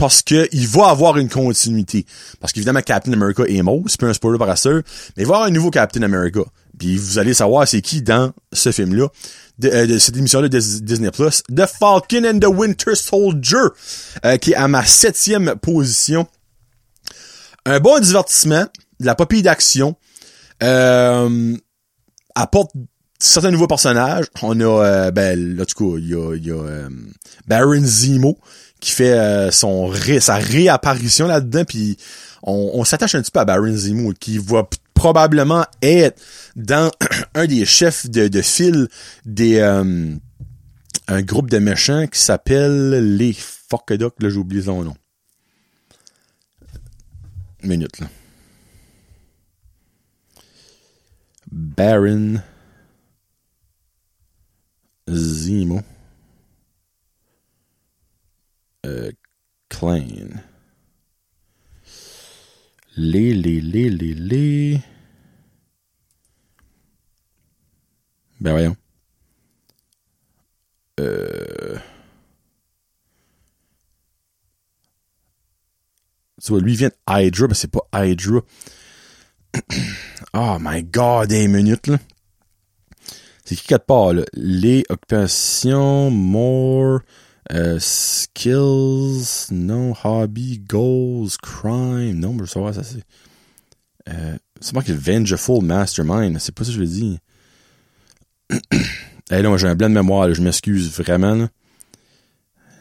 parce 0.00 0.22
que 0.22 0.48
il 0.52 0.66
va 0.66 0.88
avoir 0.88 1.18
une 1.18 1.28
continuité. 1.28 2.06
Parce 2.40 2.52
qu'évidemment, 2.52 2.80
Captain 2.80 3.12
America 3.12 3.44
est 3.46 3.62
mort, 3.62 3.82
c'est 3.86 4.00
pas 4.00 4.06
un 4.06 4.14
spoiler 4.14 4.38
par 4.38 4.48
mais 4.48 4.82
il 5.18 5.26
va 5.26 5.32
y 5.32 5.34
avoir 5.34 5.42
un 5.42 5.50
nouveau 5.50 5.70
Captain 5.70 6.02
America. 6.02 6.40
Puis 6.78 6.96
vous 6.96 7.18
allez 7.18 7.34
savoir 7.34 7.68
c'est 7.68 7.82
qui 7.82 8.00
dans 8.00 8.32
ce 8.50 8.72
film-là, 8.72 9.08
de, 9.58 9.68
euh, 9.68 9.98
cette 9.98 10.16
émission-là 10.16 10.48
de 10.48 10.58
Disney+, 10.58 11.10
The 11.10 11.66
Falcon 11.66 12.24
and 12.24 12.38
the 12.38 12.46
Winter 12.46 12.94
Soldier, 12.94 13.58
euh, 14.24 14.38
qui 14.38 14.52
est 14.52 14.54
à 14.54 14.68
ma 14.68 14.86
septième 14.86 15.54
position. 15.56 16.26
Un 17.66 17.78
bon 17.78 18.00
divertissement, 18.00 18.64
la 19.00 19.14
papille 19.14 19.42
d'action, 19.42 19.96
euh, 20.62 21.56
apporte 22.34 22.72
certains 23.18 23.50
nouveaux 23.50 23.66
personnages. 23.66 24.26
On 24.42 24.58
a, 24.60 24.64
euh, 24.64 25.10
ben, 25.10 25.56
là, 25.56 25.64
du 25.64 25.74
coup, 25.74 25.98
il 25.98 26.08
y 26.08 26.14
a, 26.14 26.34
y 26.36 26.50
a 26.50 26.54
euh, 26.54 26.88
Baron 27.46 27.82
Zemo, 27.82 28.38
qui 28.80 28.92
fait 28.92 29.12
euh, 29.12 29.50
son 29.50 29.86
ré, 29.86 30.20
sa 30.20 30.36
réapparition 30.36 31.26
là-dedans, 31.26 31.64
puis 31.64 31.96
on, 32.42 32.82
s'attache 32.84 33.14
un 33.14 33.22
petit 33.22 33.30
peu 33.30 33.40
à 33.40 33.44
Baron 33.44 33.76
Zemo, 33.76 34.12
qui 34.18 34.38
va 34.38 34.68
probablement 34.94 35.64
être 35.82 36.20
dans 36.56 36.90
un 37.34 37.46
des 37.46 37.64
chefs 37.66 38.08
de, 38.08 38.28
de 38.28 38.42
file 38.42 38.88
des 39.26 39.58
euh, 39.58 40.14
un 41.08 41.22
groupe 41.22 41.50
de 41.50 41.58
méchants 41.58 42.06
qui 42.06 42.20
s'appelle 42.20 43.16
les 43.16 43.34
Fuckaduck, 43.34 44.14
là 44.20 44.30
j'ai 44.30 44.36
oublié 44.38 44.62
son 44.62 44.82
nom. 44.82 44.94
Minute 47.62 48.00
là. 48.00 48.06
Baron 51.52 52.42
Zemo. 55.08 55.80
Euh, 58.86 59.10
Klein. 59.68 60.42
Les, 62.96 63.34
les, 63.34 63.60
les, 63.60 63.90
les, 63.90 64.14
les. 64.14 64.80
Ben 68.40 68.52
voyons. 68.52 68.76
Euh... 71.00 71.78
Tu 76.42 76.58
lui 76.58 76.74
vient 76.74 76.88
de 76.88 76.94
Hydra, 77.08 77.48
mais 77.48 77.54
c'est 77.54 77.70
pas 77.70 77.86
Hydra. 77.94 78.40
oh 80.34 80.56
my 80.60 80.82
god, 80.82 81.28
des 81.28 81.48
minutes, 81.48 81.86
là. 81.86 81.98
C'est 83.44 83.56
qui 83.56 83.66
quatre 83.66 83.86
part, 83.86 84.12
là? 84.12 84.22
Les 84.34 84.84
occupations, 84.88 86.10
more, 86.10 87.00
euh, 87.52 87.78
skills, 87.80 89.48
non, 89.50 89.92
hobby, 90.04 90.60
goals, 90.60 91.30
crime. 91.42 92.18
Non, 92.20 92.34
je 92.34 92.40
veux 92.40 92.46
savoir, 92.46 92.74
ça 92.74 92.84
c'est. 92.84 93.02
Euh, 94.08 94.36
c'est 94.60 94.72
moi 94.72 94.82
qui 94.82 94.92
est 94.92 94.94
Vengeful 94.94 95.64
Mastermind. 95.64 96.38
C'est 96.38 96.54
pas 96.54 96.64
ça 96.64 96.70
que 96.70 96.74
je 96.74 96.80
veux 96.80 96.86
dire. 96.86 97.18
hey, 99.30 99.42
là, 99.42 99.48
moi, 99.48 99.58
j'ai 99.58 99.66
un 99.66 99.74
blanc 99.74 99.88
de 99.88 99.94
mémoire, 99.94 100.28
là, 100.28 100.34
je 100.34 100.42
m'excuse 100.42 100.90
vraiment. 100.90 101.34
Là. 101.34 101.48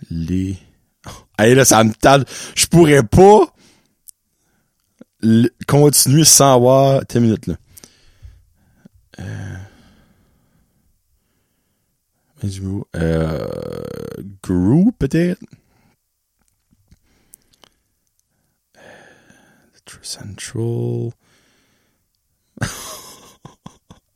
Les. 0.10 0.58
Hey, 1.40 1.56
là, 1.56 1.64
ça 1.64 1.82
me 1.86 1.94
tarde. 1.94 2.28
Je 2.54 2.66
pourrais 2.66 3.02
pas 3.02 3.54
continuer 5.68 6.24
sans 6.24 6.56
avoir. 6.56 7.06
T'es 7.06 7.20
minutes, 7.20 7.48
là. 7.48 7.56
Euh... 9.20 9.56
Euh, 12.96 13.48
peut-être? 14.98 15.42
Central. 20.02 21.12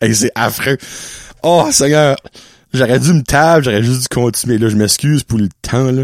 Hey, 0.01 0.13
c'est 0.13 0.31
affreux. 0.35 0.77
Oh, 1.43 1.69
Seigneur. 1.71 2.17
J'aurais 2.73 2.99
dû 2.99 3.13
me 3.13 3.21
table, 3.21 3.63
j'aurais 3.63 3.83
juste 3.83 4.01
dû 4.01 4.07
continuer. 4.09 4.57
Là, 4.57 4.67
je 4.67 4.75
m'excuse 4.75 5.23
pour 5.23 5.39
le 5.39 5.47
temps, 5.61 5.91
là. 5.91 6.03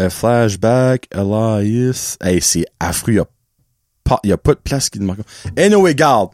Euh, 0.00 0.10
flashback, 0.10 1.06
Elias. 1.12 2.16
Hey, 2.20 2.40
c'est 2.40 2.66
affreux. 2.80 3.12
Y 3.12 3.18
a 3.20 3.26
pas, 4.10 4.20
y 4.24 4.32
a 4.32 4.36
pas 4.36 4.54
de 4.54 4.60
place 4.60 4.90
qui 4.90 4.98
demande. 4.98 5.22
Anyway, 5.56 5.94
garde. 5.94 6.30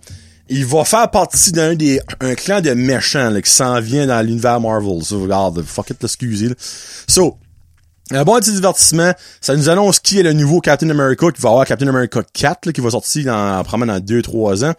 Il 0.49 0.64
va 0.64 0.85
faire 0.85 1.11
partie 1.11 1.50
d'un 1.50 1.75
des, 1.75 2.00
un 2.21 2.35
clan 2.37 2.61
de 2.61 2.71
méchants, 2.71 3.33
qui 3.42 3.50
s'en 3.50 3.80
vient 3.80 4.06
dans 4.06 4.25
l'univers 4.25 4.61
Marvel. 4.61 5.02
So, 5.02 5.23
regarde, 5.23 5.61
fuck 5.62 5.90
it, 5.90 6.02
excusez. 6.02 6.54
So, 7.09 7.37
un 8.12 8.23
bon 8.23 8.38
petit 8.38 8.52
divertissement. 8.52 9.12
Ça 9.40 9.56
nous 9.56 9.68
annonce 9.68 9.99
qui 9.99 10.21
est 10.21 10.23
le 10.23 10.33
nouveau 10.33 10.61
Captain 10.61 10.88
America, 10.88 11.26
qui 11.33 11.42
va 11.42 11.49
avoir 11.49 11.66
Captain 11.66 11.88
America 11.88 12.23
4, 12.33 12.66
là, 12.66 12.73
qui 12.73 12.80
va 12.80 12.90
sortir 12.90 13.25
dans, 13.25 13.64
probablement 13.64 13.99
dans 13.99 14.04
2-3 14.04 14.64
ans. 14.64 14.75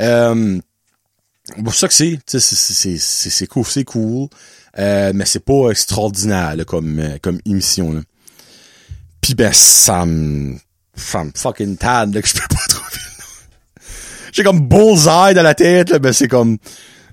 Euh, 0.00 0.58
pour 1.62 1.74
ça 1.74 1.86
que 1.86 1.94
c'est, 1.94 2.18
c'est, 2.26 3.46
cool, 3.46 3.64
c'est 3.66 3.84
cool. 3.84 4.28
Euh, 4.78 5.12
mais 5.14 5.24
c'est 5.26 5.44
pas 5.44 5.70
extraordinaire, 5.70 6.56
comme, 6.66 6.98
euh, 6.98 7.18
comme 7.22 7.38
émission, 7.46 7.92
là. 7.92 8.00
Pis 9.20 9.34
ben, 9.34 9.52
ça 9.54 10.04
me, 10.04 10.56
ça 10.96 11.24
me 11.24 11.30
fucking 11.34 11.76
tad, 11.76 12.14
là, 12.14 12.22
que 12.22 12.28
je 12.28 12.34
peux 12.34 12.40
pas 12.48 12.62
trouver 12.68 13.00
J'ai 14.32 14.44
comme 14.44 14.60
bullseye 14.60 15.34
dans 15.34 15.42
la 15.42 15.54
tête, 15.54 15.90
là, 15.90 15.98
ben 15.98 16.12
c'est 16.12 16.28
comme, 16.28 16.58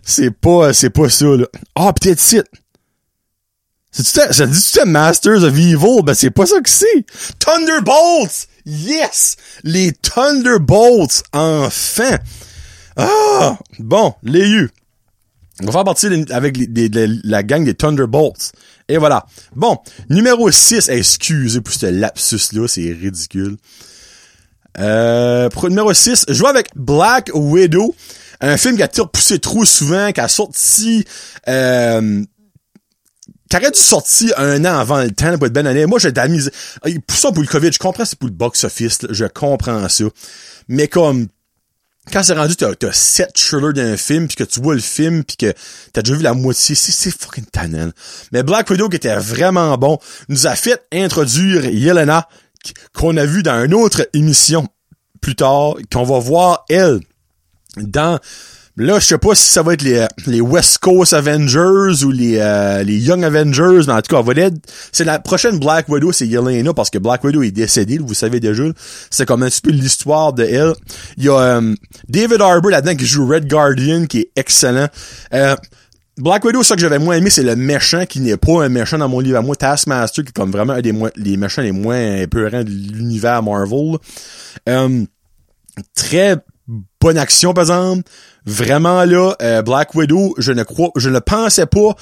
c'est 0.04 0.32
pas, 0.32 0.74
c'est 0.74 0.90
pas 0.90 1.10
ça, 1.10 1.26
là. 1.26 1.46
Ah, 1.76 1.88
oh, 1.88 1.94
peut-être 1.94 2.20
c'est. 2.20 2.44
Ça 3.92 4.46
dit 4.46 4.72
tu 4.72 4.86
Masters 4.86 5.44
of 5.44 5.54
Evil? 5.58 6.02
Ben 6.04 6.14
c'est 6.14 6.32
pas 6.32 6.46
ça 6.46 6.62
que 6.62 6.70
c'est. 6.70 7.06
Thunderbolts! 7.40 8.48
Yes! 8.66 9.36
Les 9.64 9.92
Thunderbolts, 9.92 11.24
enfin! 11.34 12.18
Ah! 12.96 13.58
Bon, 13.80 14.14
les 14.24 14.48
U. 14.48 14.70
On 15.60 15.66
va 15.66 15.72
faire 15.72 15.84
partie 15.84 16.08
avec 16.30 16.58
la 17.24 17.44
gang 17.44 17.64
des 17.64 17.74
Thunderbolts. 17.74 18.52
Et 18.88 18.98
voilà. 18.98 19.26
Bon, 19.56 19.78
numéro 20.10 20.50
6. 20.50 20.90
Excusez 20.90 21.62
pour 21.62 21.74
ce 21.74 21.88
lapsus-là, 21.88 22.68
c'est 22.68 22.92
ridicule. 22.92 23.58
Euh, 24.80 25.50
numéro 25.64 25.94
6, 25.94 26.26
je 26.30 26.34
joue 26.34 26.48
avec 26.48 26.70
Black 26.76 27.32
Widow. 27.34 27.94
Un 28.40 28.58
film 28.58 28.76
qui 28.76 28.84
a 28.84 28.88
poussé 28.88 29.40
trop 29.40 29.66
souvent, 29.66 30.12
qui 30.12 30.22
a 30.22 30.28
sorti... 30.28 31.06
Euh, 31.48 32.24
qui 33.50 33.58
aurait 33.58 33.72
dû 33.72 33.80
sortir 33.80 34.34
un 34.38 34.64
an 34.64 34.80
avant 34.80 35.02
le 35.02 35.12
temps 35.12 35.38
pour 35.38 35.48
être 35.48 35.54
bonne 35.54 35.68
année. 35.68 35.86
Moi, 35.86 36.00
j'ai 36.00 36.14
de. 36.14 37.00
Pour 37.06 37.18
ça, 37.18 37.34
pour 37.34 37.42
le 37.42 37.48
COVID, 37.50 37.72
je 37.74 37.80
comprends 37.80 38.06
c'est 38.06 38.18
pour 38.18 38.30
le 38.30 38.34
box-office. 38.34 39.00
Je 39.10 39.26
comprends 39.26 39.90
ça. 39.90 40.06
Mais 40.70 40.88
comme 40.88 41.28
quand 42.12 42.24
c'est 42.24 42.34
rendu, 42.34 42.56
t'as, 42.56 42.74
t'as 42.74 42.92
sept 42.92 43.34
trailers 43.34 43.74
d'un 43.74 43.96
film, 43.96 44.28
puis 44.28 44.36
que 44.36 44.44
tu 44.44 44.60
vois 44.60 44.74
le 44.74 44.82
film, 44.82 45.24
puis 45.24 45.38
que 45.38 45.54
t'as 45.94 46.02
déjà 46.02 46.16
vu 46.16 46.24
la 46.24 46.34
moitié, 46.34 46.74
c'est, 46.74 46.92
c'est 46.92 47.12
fucking 47.12 47.46
tannant. 47.46 47.92
Mais 48.32 48.42
Black 48.44 48.70
Widow, 48.70 48.90
qui 48.90 48.96
était 48.96 49.16
vraiment 49.16 49.78
bon, 49.78 50.00
nous 50.28 50.48
a 50.48 50.56
fait 50.56 50.84
introduire 50.92 51.66
Yelena, 51.66 52.28
qu'on 52.94 53.18
a 53.18 53.26
vu 53.26 53.44
dans 53.44 53.64
une 53.64 53.74
autre 53.74 54.08
émission 54.14 54.68
plus 55.22 55.36
tard, 55.36 55.76
qu'on 55.92 56.04
va 56.04 56.20
voir, 56.20 56.66
elle, 56.70 57.00
dans 57.78 58.20
Là, 58.82 58.98
je 58.98 59.06
sais 59.06 59.18
pas 59.20 59.36
si 59.36 59.48
ça 59.48 59.62
va 59.62 59.76
être 59.76 59.84
les, 59.84 60.08
les 60.26 60.42
West 60.42 60.80
Coast 60.80 61.14
Avengers 61.14 62.04
ou 62.04 62.10
les, 62.10 62.40
euh, 62.40 62.82
les 62.82 62.98
Young 62.98 63.24
Avengers, 63.24 63.82
mais 63.86 63.94
en 63.94 64.02
tout 64.02 64.16
cas, 64.16 64.24
va 64.24 64.34
c'est 64.92 65.04
la 65.04 65.20
prochaine 65.20 65.60
Black 65.60 65.88
Widow, 65.88 66.12
c'est 66.12 66.26
Yelena, 66.26 66.74
parce 66.74 66.90
que 66.90 66.98
Black 66.98 67.24
Widow 67.24 67.44
est 67.44 67.52
décédée, 67.52 68.00
vous 68.00 68.16
savez 68.16 68.40
déjà. 68.40 68.64
C'est 69.12 69.28
comme 69.28 69.44
un 69.44 69.50
petit 69.50 69.62
peu 69.62 69.70
l'histoire 69.70 70.34
de 70.34 70.46
elle. 70.46 70.74
Il 71.18 71.26
y 71.26 71.30
a 71.30 71.38
euh, 71.38 71.76
David 72.10 72.42
Harbour 72.42 72.72
là-dedans 72.72 72.96
qui 72.96 73.06
joue 73.06 73.28
Red 73.28 73.48
Guardian, 73.48 74.08
qui 74.08 74.22
est 74.22 74.32
excellent. 74.36 74.88
Euh, 75.36 75.56
Black 76.18 76.44
Widow, 76.44 76.64
ça 76.64 76.74
que 76.74 76.82
j'avais 76.82 76.98
moins 76.98 77.18
aimé, 77.18 77.30
c'est 77.30 77.44
le 77.44 77.56
méchant 77.56 78.08
qui 78.08 78.20
n'est 78.20 78.38
pas 78.38 78.66
un 78.66 78.70
méchant 78.70 78.98
dans 78.98 79.10
mon 79.10 79.20
livre 79.20 79.38
à 79.38 79.42
moi. 79.44 79.56
Taskmaster, 79.56 80.24
qui 80.24 80.30
est 80.30 80.34
comme 80.34 80.50
vraiment 80.50 80.74
un 80.74 80.82
des 80.82 80.94
les 81.18 81.38
méchants 81.38 81.62
les 81.62 81.72
moins 81.72 82.16
épeurants 82.16 82.64
de 82.64 82.72
l'univers 82.72 83.44
Marvel. 83.44 83.98
très 85.94 86.38
bonne 87.02 87.18
action, 87.18 87.54
par 87.54 87.64
exemple. 87.64 88.04
Vraiment 88.46 89.04
là, 89.04 89.34
euh, 89.42 89.62
Black 89.62 89.94
Widow, 89.94 90.34
je 90.38 90.52
ne 90.52 90.64
crois, 90.64 90.92
je 90.96 91.10
ne 91.10 91.20
pensais 91.20 91.66
pas 91.66 91.96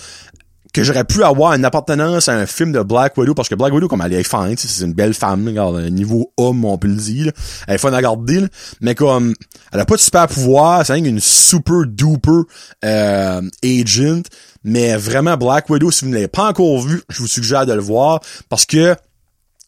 que 0.74 0.84
j'aurais 0.84 1.04
pu 1.04 1.24
avoir 1.24 1.54
une 1.54 1.66
appartenance 1.66 2.30
à 2.30 2.34
un 2.36 2.46
film 2.46 2.72
de 2.72 2.82
Black 2.82 3.18
Widow 3.18 3.34
parce 3.34 3.50
que 3.50 3.56
Black 3.56 3.74
Widow 3.74 3.88
comme 3.88 4.02
elle 4.02 4.14
est 4.14 4.24
fine 4.24 4.56
c'est 4.56 4.86
une 4.86 4.94
belle 4.94 5.16
femme 5.16 5.48
regarde 5.48 5.82
niveau 5.90 6.32
homme 6.38 6.64
on 6.64 6.78
peut 6.78 6.88
le 6.88 6.96
dire 6.96 7.32
elle 7.68 7.76
est 7.76 7.78
fun 7.80 7.92
à 7.92 7.98
regarder 7.98 8.46
mais 8.80 8.94
comme 8.94 9.34
elle 9.72 9.80
a 9.80 9.86
pas 9.86 9.96
de 9.96 10.00
super 10.00 10.28
pouvoir 10.28 10.86
c'est 10.86 11.00
une 11.00 11.20
super 11.20 11.86
duper 11.88 12.44
euh, 12.86 13.42
agent. 13.64 14.22
Mais 14.64 14.96
vraiment 14.96 15.38
Black 15.38 15.70
Widow 15.70 15.90
si 15.90 16.06
vous 16.06 16.12
ne 16.12 16.16
l'avez 16.16 16.28
pas 16.28 16.50
encore 16.50 16.80
vu 16.82 17.02
je 17.10 17.20
vous 17.20 17.28
suggère 17.28 17.66
de 17.66 17.74
le 17.74 17.82
voir 17.82 18.20
parce 18.48 18.66
que 18.66 18.96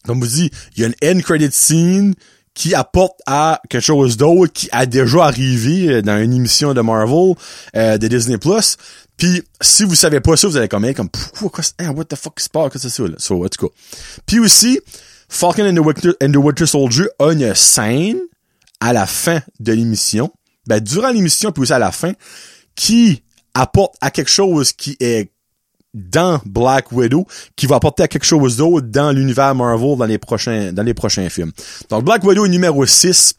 comme 0.04 0.20
vous 0.20 0.26
dis 0.26 0.50
il 0.76 0.82
y 0.82 0.84
a 0.84 0.88
une 0.88 1.16
end 1.16 1.20
credit 1.20 1.50
scene 1.50 2.14
qui 2.54 2.74
apporte 2.74 3.18
à 3.26 3.60
quelque 3.68 3.82
chose 3.82 4.16
d'autre 4.16 4.52
qui 4.52 4.68
a 4.72 4.86
déjà 4.86 5.24
arrivé 5.24 5.88
euh, 5.88 6.02
dans 6.02 6.22
une 6.22 6.34
émission 6.34 6.74
de 6.74 6.80
Marvel 6.80 7.34
euh, 7.76 7.98
de 7.98 8.08
Disney 8.08 8.38
Plus. 8.38 8.76
Puis 9.16 9.42
si 9.60 9.84
vous 9.84 9.94
savez 9.94 10.20
pas 10.20 10.36
ça, 10.36 10.48
vous 10.48 10.56
allez 10.56 10.68
comme 10.68 10.92
comme 10.94 11.08
pourquoi 11.34 11.64
what 11.94 12.04
the 12.04 12.16
fuck 12.16 12.38
se 12.40 12.48
passe 12.48 12.72
que 12.72 12.78
c'est 12.78 12.90
ça 12.90 13.04
là. 13.04 13.14
So, 13.18 13.44
en 13.44 13.48
tout 13.48 13.66
cas. 13.66 13.74
Puis 14.26 14.38
aussi 14.38 14.80
Falcon 15.28 15.64
and 15.64 15.74
the, 15.74 15.84
Winter, 15.84 16.12
and 16.22 16.32
the 16.32 16.36
Winter 16.36 16.66
Soldier 16.66 17.06
a 17.18 17.32
une 17.32 17.54
scène 17.54 18.20
à 18.80 18.92
la 18.92 19.06
fin 19.06 19.40
de 19.60 19.72
l'émission, 19.72 20.30
ben 20.66 20.78
durant 20.80 21.10
l'émission 21.10 21.52
puis 21.52 21.62
aussi 21.62 21.72
à 21.72 21.78
la 21.78 21.90
fin 21.90 22.12
qui 22.74 23.22
apporte 23.54 23.94
à 24.00 24.10
quelque 24.10 24.30
chose 24.30 24.72
qui 24.72 24.96
est 25.00 25.31
dans 25.94 26.40
Black 26.46 26.92
Widow 26.92 27.26
qui 27.56 27.66
va 27.66 27.76
apporter 27.76 28.02
à 28.02 28.08
quelque 28.08 28.24
chose 28.24 28.56
d'autre 28.56 28.86
dans 28.86 29.12
l'univers 29.12 29.54
Marvel 29.54 29.96
dans 29.98 30.06
les 30.06 30.18
prochains 30.18 30.72
dans 30.72 30.82
les 30.82 30.94
prochains 30.94 31.28
films. 31.28 31.52
Donc 31.90 32.04
Black 32.04 32.24
Widow 32.24 32.46
numéro 32.46 32.84
6. 32.84 33.34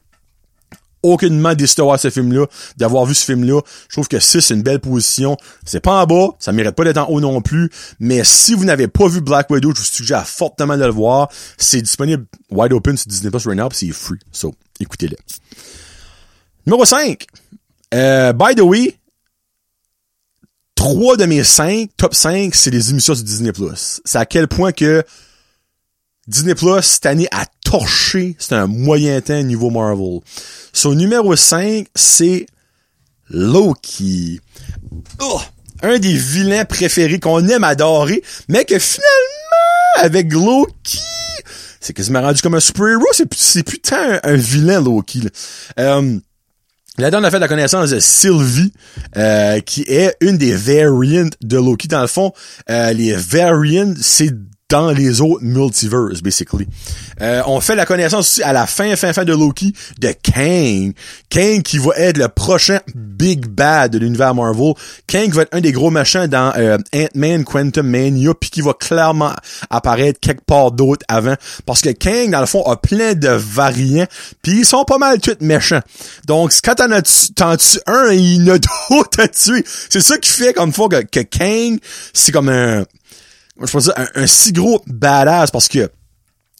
Aucunement 1.05 1.53
décidé 1.53 1.81
d'avoir 1.81 1.99
ce 1.99 2.09
film-là, 2.09 2.45
d'avoir 2.77 3.05
vu 3.05 3.13
ce 3.13 3.25
film-là. 3.25 3.59
Je 3.89 3.95
trouve 3.95 4.07
que 4.07 4.19
6, 4.19 4.39
c'est 4.39 4.53
une 4.53 4.61
belle 4.61 4.79
position. 4.79 5.35
C'est 5.65 5.81
pas 5.81 6.01
en 6.01 6.05
bas, 6.05 6.29
ça 6.39 6.53
mérite 6.53 6.75
pas 6.75 6.85
d'être 6.85 6.97
en 6.97 7.09
haut 7.09 7.19
non 7.19 7.41
plus. 7.41 7.69
Mais 7.99 8.23
si 8.23 8.53
vous 8.53 8.63
n'avez 8.63 8.87
pas 8.87 9.09
vu 9.09 9.19
Black 9.19 9.49
Widow, 9.49 9.73
je 9.75 9.81
vous 9.81 9.85
suggère 9.85 10.25
fortement 10.25 10.77
de 10.77 10.85
le 10.85 10.91
voir. 10.91 11.27
C'est 11.57 11.81
disponible 11.81 12.25
wide 12.49 12.71
open 12.71 12.95
sur 12.95 13.07
Disney 13.07 13.31
Plus 13.31 13.45
right 13.45 13.59
now, 13.59 13.67
c'est 13.73 13.89
free. 13.89 14.19
So, 14.31 14.55
écoutez-le. 14.79 15.17
Numéro 16.65 16.85
5. 16.85 17.27
Euh, 17.93 18.31
by 18.31 18.55
the 18.55 18.61
way, 18.61 18.97
trois 20.83 21.15
de 21.15 21.25
mes 21.25 21.45
cinq, 21.45 21.91
top 21.95 22.13
5, 22.13 22.53
c'est 22.53 22.69
les 22.69 22.89
émissions 22.89 23.13
du 23.13 23.23
Disney+. 23.23 23.53
C'est 24.03 24.17
à 24.17 24.25
quel 24.25 24.49
point 24.49 24.73
que 24.73 25.01
Disney 26.27 26.55
Plus, 26.55 26.81
cette 26.81 27.05
année, 27.05 27.29
a 27.31 27.45
torché, 27.63 28.35
c'est 28.37 28.53
un 28.53 28.67
moyen 28.67 29.21
temps 29.21 29.41
niveau 29.43 29.69
Marvel. 29.69 30.19
Son 30.73 30.93
numéro 30.93 31.37
5, 31.37 31.87
c'est 31.95 32.47
Loki. 33.29 34.41
Oh, 35.21 35.39
un 35.83 35.99
des 35.99 36.15
vilains 36.17 36.65
préférés 36.65 37.21
qu'on 37.21 37.47
aime 37.47 37.63
adorer, 37.63 38.21
mais 38.49 38.65
que 38.65 38.77
finalement, 38.77 40.01
avec 40.01 40.33
Loki, 40.33 40.99
c'est 41.79 41.93
quasiment 41.93 42.21
rendu 42.21 42.41
comme 42.41 42.55
un 42.55 42.59
super-héros, 42.59 43.07
c'est, 43.13 43.33
c'est 43.33 43.63
putain 43.63 44.19
un, 44.21 44.35
vilain 44.35 44.81
Loki. 44.81 45.21
Euh, 45.79 46.19
Là-dedans, 46.99 47.23
a 47.23 47.31
fait 47.31 47.39
la 47.39 47.47
connaissance 47.47 47.89
de 47.89 47.99
Sylvie, 47.99 48.71
euh, 49.17 49.59
qui 49.61 49.81
est 49.87 50.15
une 50.21 50.37
des 50.37 50.53
variants 50.53 51.29
de 51.41 51.57
Loki. 51.57 51.87
Dans 51.87 52.01
le 52.01 52.07
fond, 52.07 52.33
euh, 52.69 52.93
les 52.93 53.13
variants, 53.15 53.95
c'est 53.99 54.29
dans 54.73 54.89
les 54.89 55.21
autres 55.21 55.43
multiverses, 55.43 56.23
basically. 56.23 56.67
Euh, 57.21 57.43
on 57.45 57.61
fait 57.61 57.75
la 57.75 57.85
connaissance 57.85 58.21
aussi 58.21 58.41
à 58.41 58.53
la 58.53 58.65
fin, 58.65 58.95
fin, 58.95 59.13
fin 59.13 59.23
de 59.23 59.31
Loki 59.31 59.71
de 59.99 60.11
Kang. 60.23 60.95
Kang 61.29 61.61
qui 61.61 61.77
va 61.77 61.91
être 61.97 62.17
le 62.17 62.27
prochain 62.27 62.79
Big 62.95 63.45
Bad 63.45 63.91
de 63.91 63.99
l'univers 63.99 64.33
Marvel. 64.33 64.73
Kang 65.05 65.31
va 65.31 65.43
être 65.43 65.55
un 65.55 65.61
des 65.61 65.71
gros 65.71 65.91
machins 65.91 66.25
dans 66.25 66.51
euh, 66.57 66.79
Ant-Man 66.91 67.43
Quantum 67.43 67.87
Mania, 67.87 68.33
puis 68.33 68.49
qui 68.49 68.61
va 68.61 68.73
clairement 68.73 69.33
apparaître 69.69 70.19
quelque 70.19 70.43
part 70.43 70.71
d'autre 70.71 71.05
avant. 71.07 71.35
Parce 71.67 71.81
que 71.81 71.89
Kang, 71.89 72.31
dans 72.31 72.39
le 72.39 72.47
fond, 72.47 72.63
a 72.63 72.75
plein 72.75 73.13
de 73.13 73.29
variants, 73.29 74.07
puis 74.41 74.61
ils 74.61 74.65
sont 74.65 74.85
pas 74.85 74.97
mal 74.97 75.21
tous 75.21 75.37
méchants. 75.39 75.81
Donc, 76.25 76.51
quand 76.63 76.73
t'en 76.73 76.89
as 76.89 77.03
tu 77.03 77.79
un, 77.85 78.11
il 78.11 78.49
a 78.49 78.57
d'autres 78.89 79.19
à 79.19 79.27
tuer. 79.27 79.63
C'est 79.89 80.01
ça 80.01 80.17
qui 80.17 80.31
fait, 80.31 80.53
comme 80.53 80.73
fois, 80.73 80.89
que, 80.89 81.03
que 81.03 81.19
Kang, 81.19 81.77
c'est 82.11 82.31
comme 82.31 82.49
un 82.49 82.85
je 83.61 83.71
pense 83.71 83.89
un, 83.95 84.07
un 84.15 84.27
si 84.27 84.51
gros 84.51 84.81
badass 84.87 85.51
parce 85.51 85.67
que 85.67 85.89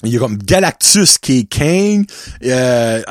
il 0.03 0.11
y 0.11 0.17
a 0.17 0.19
comme 0.19 0.37
Galactus 0.37 1.17
qui 1.17 1.39
est 1.39 1.43
Kang. 1.45 2.05
Euh, 2.43 3.01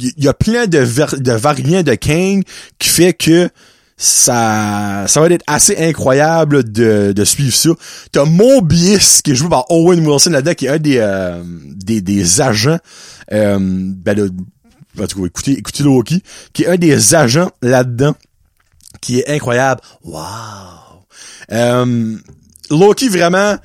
il 0.00 0.24
y 0.24 0.28
a 0.28 0.34
plein 0.34 0.66
de, 0.66 0.78
de 0.78 1.32
variants 1.32 1.84
de 1.84 1.94
Kang 1.94 2.42
qui 2.78 2.88
fait 2.88 3.12
que 3.12 3.48
ça 3.96 5.04
ça 5.06 5.20
va 5.20 5.28
être 5.28 5.44
assez 5.46 5.76
incroyable 5.76 6.70
de, 6.72 7.12
de 7.14 7.24
suivre 7.24 7.54
ça. 7.54 7.70
T'as 8.10 8.24
Mobius 8.24 9.22
qui 9.22 9.30
est 9.30 9.34
joué 9.36 9.48
par 9.48 9.70
Owen 9.70 10.04
Wilson 10.04 10.30
là-dedans, 10.30 10.54
qui 10.54 10.66
est 10.66 10.70
un 10.70 10.78
des, 10.78 10.98
euh, 10.98 11.42
des, 11.44 12.00
des 12.00 12.40
agents 12.40 12.78
euh, 13.32 13.58
ben 13.60 14.18
là, 14.18 15.06
écoutez, 15.26 15.52
écoutez 15.52 15.84
Loki, 15.84 16.22
qui 16.52 16.64
est 16.64 16.68
un 16.68 16.76
des 16.76 17.14
agents 17.14 17.50
là-dedans 17.62 18.14
qui 19.00 19.20
est 19.20 19.28
incroyable. 19.28 19.80
Wow! 20.02 20.20
Euh, 21.52 22.16
Loki, 22.70 23.08
vraiment, 23.08 23.56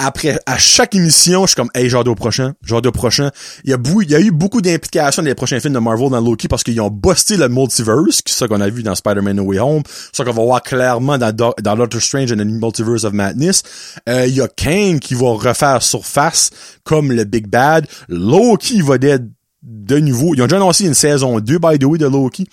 après, 0.00 0.38
à 0.46 0.56
chaque 0.58 0.94
émission, 0.94 1.42
je 1.42 1.48
suis 1.48 1.56
comme, 1.56 1.70
hey, 1.74 1.88
genre 1.88 2.04
prochain, 2.14 2.54
genre 2.62 2.80
prochain. 2.82 3.30
Il 3.64 3.70
y 3.70 3.74
a, 3.74 3.78
il 4.02 4.10
y 4.10 4.14
a 4.14 4.20
eu 4.20 4.30
beaucoup 4.30 4.60
d'implications 4.60 5.22
dans 5.22 5.28
les 5.28 5.34
prochains 5.34 5.58
films 5.58 5.74
de 5.74 5.80
Marvel 5.80 6.10
dans 6.10 6.20
Loki 6.20 6.46
parce 6.46 6.62
qu'ils 6.62 6.80
ont 6.80 6.88
busté 6.88 7.36
le 7.36 7.48
multiverse, 7.48 8.22
c'est 8.24 8.32
ça 8.32 8.46
qu'on 8.46 8.60
a 8.60 8.68
vu 8.68 8.84
dans 8.84 8.94
Spider-Man 8.94 9.36
No 9.36 9.42
Way 9.42 9.58
Home, 9.58 9.82
ça 10.12 10.24
qu'on 10.24 10.32
va 10.32 10.44
voir 10.44 10.62
clairement 10.62 11.18
dans, 11.18 11.34
dans 11.34 11.76
Doctor 11.76 12.00
Strange 12.00 12.30
and 12.30 12.36
the 12.36 12.44
Multiverse 12.44 13.02
of 13.02 13.12
Madness. 13.12 13.64
Euh, 14.08 14.26
il 14.28 14.36
y 14.36 14.40
a 14.40 14.46
Kane 14.46 15.00
qui 15.00 15.14
va 15.14 15.32
refaire 15.32 15.82
surface 15.82 16.50
comme 16.84 17.10
le 17.10 17.24
Big 17.24 17.48
Bad. 17.48 17.88
Loki 18.08 18.82
va 18.82 18.94
être 19.02 19.24
de 19.64 19.98
nouveau. 19.98 20.34
Ils 20.36 20.42
ont 20.42 20.46
déjà 20.46 20.56
annoncé 20.56 20.86
une 20.86 20.94
saison 20.94 21.40
2, 21.40 21.58
by 21.58 21.76
the 21.78 21.84
way, 21.84 21.98
de 21.98 22.06
Loki. 22.06 22.46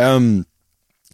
Euh, 0.00 0.42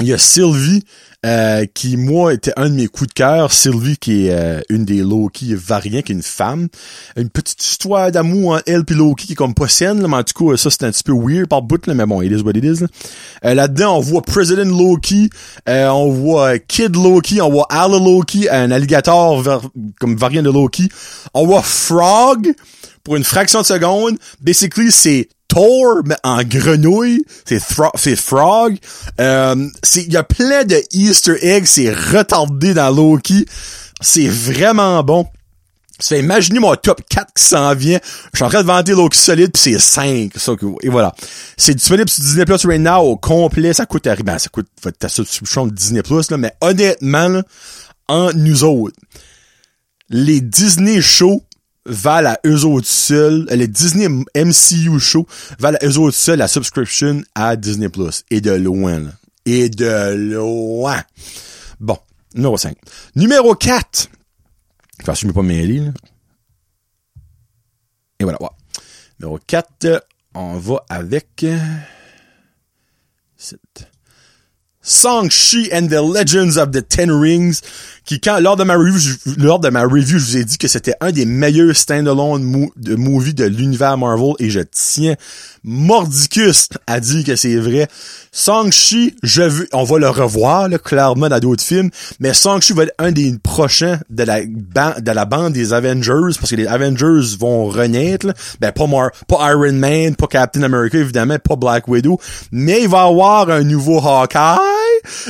il 0.01 0.09
y 0.09 0.13
a 0.13 0.19
Sylvie 0.19 0.85
euh, 1.25 1.65
qui, 1.73 1.97
moi, 1.97 2.35
était 2.35 2.53
un 2.57 2.69
de 2.69 2.75
mes 2.75 2.89
coups 2.89 3.09
de 3.09 3.15
cœur. 3.15 3.53
Sylvie, 3.53 3.97
qui 3.97 4.27
est 4.27 4.33
euh, 4.33 4.61
une 4.69 4.85
des 4.85 5.03
Loki 5.03 5.55
variants, 5.55 6.03
qui 6.03 6.11
est 6.11 6.17
une 6.17 6.23
femme. 6.23 6.69
Une 7.17 7.31
petite 7.31 7.63
histoire 7.63 8.11
d'amour 8.11 8.55
entre 8.55 8.65
elle 8.67 8.83
et 8.89 8.95
Loki 8.95 9.27
qui 9.27 9.33
est 9.35 9.37
comme 9.37 9.55
pas 9.55 9.69
saine, 9.69 10.05
mais 10.07 10.17
en 10.17 10.25
tout 10.25 10.49
cas, 10.49 10.57
ça, 10.57 10.71
c'est 10.71 10.83
un 10.83 10.91
petit 10.91 11.05
peu 11.05 11.13
weird 11.13 11.47
par 11.47 11.63
bout, 11.63 11.87
là, 11.87 11.95
mais 11.95 12.07
bon, 12.07 12.21
it 12.23 12.33
is 12.33 12.43
what 12.43 12.53
it 12.55 12.65
is. 12.65 12.81
Là. 12.81 12.89
Euh, 13.45 13.55
là-dedans, 13.55 13.99
on 13.99 14.01
voit 14.01 14.23
President 14.23 14.65
Loki, 14.65 15.31
on 15.69 16.11
voit 16.11 16.59
Kid 16.59 16.97
Loki, 16.97 17.41
on 17.41 17.51
voit 17.51 17.67
Ala 17.71 17.99
Loki, 17.99 18.49
un 18.51 18.73
alligator 18.73 19.45
comme 20.01 20.17
variant 20.17 20.43
de 20.43 20.51
Loki. 20.51 20.89
On 21.35 21.47
voit 21.47 21.63
Frog, 21.63 22.53
pour 23.05 23.17
une 23.17 23.25
fraction 23.25 23.61
de 23.61 23.67
seconde. 23.67 24.17
Basically, 24.41 24.91
c'est 24.91 25.29
Thor, 25.53 26.03
en 26.25 26.43
grenouille, 26.45 27.25
c'est 27.45 27.61
c'est 27.97 28.17
Frog. 28.17 28.79
Euh, 29.21 29.69
il 29.97 30.13
y 30.13 30.17
a 30.17 30.23
plein 30.23 30.65
de 30.65 30.77
Easter 30.93 31.37
eggs, 31.43 31.67
c'est 31.67 31.93
retardé 31.93 32.73
dans 32.73 32.89
Loki. 32.89 33.45
C'est 34.01 34.29
vraiment 34.29 35.03
bon. 35.03 35.27
C'est 35.99 36.19
imaginez 36.21 36.59
mon 36.59 36.75
top 36.75 37.03
4 37.07 37.35
qui 37.35 37.45
s'en 37.45 37.75
vient. 37.75 38.01
Je 38.33 38.39
suis 38.39 38.45
en 38.45 38.49
train 38.49 38.63
de 38.63 38.67
vanter 38.67 38.93
Loki 38.93 39.19
solide 39.19 39.53
puis 39.53 39.63
c'est 39.63 39.79
5. 39.79 40.33
Ça, 40.37 40.55
et 40.83 40.89
voilà. 40.89 41.15
C'est 41.59 41.75
disponible 41.75 42.09
sur 42.09 42.25
Disney 42.25 42.47
Plus 42.47 42.65
right 42.65 42.81
now 42.81 43.01
au 43.01 43.17
complet. 43.19 43.75
Ça 43.75 43.85
coûte, 43.85 44.09
ben, 44.25 44.39
ça 44.39 44.49
coûte 44.49 44.69
ta 44.99 45.11
subscription 45.11 45.67
de 45.67 45.73
Disney 45.75 46.03
Plus, 46.03 46.31
là, 46.31 46.39
mais 46.39 46.55
honnêtement, 46.63 47.43
en 48.09 48.33
nous 48.33 48.65
autres, 48.65 48.97
les 50.09 50.41
Disney 50.41 51.03
shows 51.03 51.43
valent 51.87 52.31
à 52.31 52.41
eux 52.47 52.65
autres 52.65 52.87
seuls, 52.87 53.47
les 53.51 53.69
Disney 53.69 54.09
MCU 54.09 54.99
show 55.01 55.27
valent 55.59 55.79
à 55.81 55.87
eux 55.87 55.99
autres 55.99 56.17
seuls 56.17 56.39
la 56.39 56.49
subscription 56.49 57.23
à 57.35 57.57
Disney 57.57 57.89
Plus. 57.89 58.25
Et 58.31 58.41
de 58.41 58.53
loin, 58.53 59.01
là. 59.01 59.11
Et 59.45 59.69
de 59.69 60.15
loin. 60.35 61.03
Bon. 61.81 61.99
Numéro 62.35 62.57
5. 62.57 62.77
Numéro 63.17 63.55
4. 63.55 64.09
Enfin, 65.03 65.15
je 65.15 65.27
ne 65.27 65.33
pas 65.33 65.43
mêler, 65.43 65.81
là. 65.81 65.91
Et 68.21 68.25
voilà. 68.25 68.39
Numéro 69.21 69.39
4, 69.47 70.07
on 70.35 70.59
va 70.59 70.85
avec... 70.89 71.45
Shang-Chi 74.85 75.71
and 75.73 75.87
the 75.89 76.01
Legends 76.03 76.57
of 76.57 76.73
the 76.73 76.83
Ten 76.83 77.11
Rings, 77.11 77.61
qui 78.05 78.21
quand 78.21 78.41
lors 78.41 78.57
de 78.57 78.65
ma 78.65 78.75
review, 78.77 78.99
je, 78.99 79.15
lors 79.39 79.61
de 79.61 79.69
ma 79.69 79.83
review, 79.83 80.19
je 80.19 80.25
vous 80.25 80.37
ai 80.37 80.45
dit 80.45 80.59
que 80.59 80.69
c'était 80.69 80.95
un 81.01 81.13
des 81.13 81.27
meilleurs 81.27 81.77
standalone 81.77 82.69
de 82.77 82.95
movies 82.95 83.35
de 83.35 83.45
l'univers 83.45 83.97
Marvel 83.97 84.35
et 84.38 84.51
je 84.51 84.61
tiens 84.61 85.15
mordicus 85.65 86.69
à 86.87 87.01
dire 87.01 87.25
que 87.25 87.37
c'est 87.37 87.57
vrai. 87.57 87.88
Shang-Chi, 88.35 89.15
je 89.23 89.43
veux, 89.43 89.69
on 89.73 89.85
va 89.85 89.99
le 89.99 90.09
revoir, 90.09 90.69
là, 90.69 90.79
clairement, 90.79 91.29
dans 91.29 91.38
d'autres 91.38 91.62
films, 91.62 91.91
mais 92.19 92.33
Shang-Chi 92.33 92.73
va 92.73 92.85
être 92.85 92.95
un 92.99 93.12
des 93.12 93.37
prochains 93.43 94.01
de 94.09 94.23
la, 94.23 94.41
bande, 94.47 95.01
de 95.01 95.11
la 95.11 95.25
bande 95.25 95.53
des 95.53 95.73
Avengers, 95.73 96.35
parce 96.38 96.51
que 96.51 96.57
les 96.57 96.67
Avengers 96.67 97.37
vont 97.38 97.67
renaître, 97.67 98.27
Ben, 98.61 98.73
pas, 98.73 98.87
pas 99.29 99.53
Iron 99.53 99.75
Man, 99.75 100.17
pas 100.17 100.27
Captain 100.27 100.62
America, 100.62 100.99
évidemment, 100.99 101.38
pas 101.38 101.57
Black 101.57 101.87
Widow, 101.88 102.19
mais 102.51 102.83
il 102.83 102.88
va 102.88 103.03
avoir 103.03 103.51
un 103.51 103.62
nouveau 103.62 103.99
Hawkeye, 103.99 104.59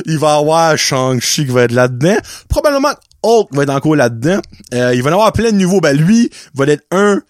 il 0.05 0.17
va 0.17 0.35
avoir 0.35 0.77
Shang-Chi 0.77 1.45
qui 1.45 1.51
va 1.51 1.63
être 1.63 1.73
là-dedans, 1.73 2.17
probablement 2.63 2.95
Hulk 3.23 3.49
va 3.51 3.63
être 3.63 3.69
encore 3.69 3.95
là-dedans, 3.95 4.41
euh, 4.73 4.93
il 4.95 5.03
va 5.03 5.09
y 5.09 5.13
avoir 5.13 5.31
plein 5.33 5.51
de 5.51 5.57
nouveaux, 5.57 5.81
ben, 5.81 5.95
lui 5.95 6.29
va 6.55 6.65
être 6.65 6.85
un 6.91 7.21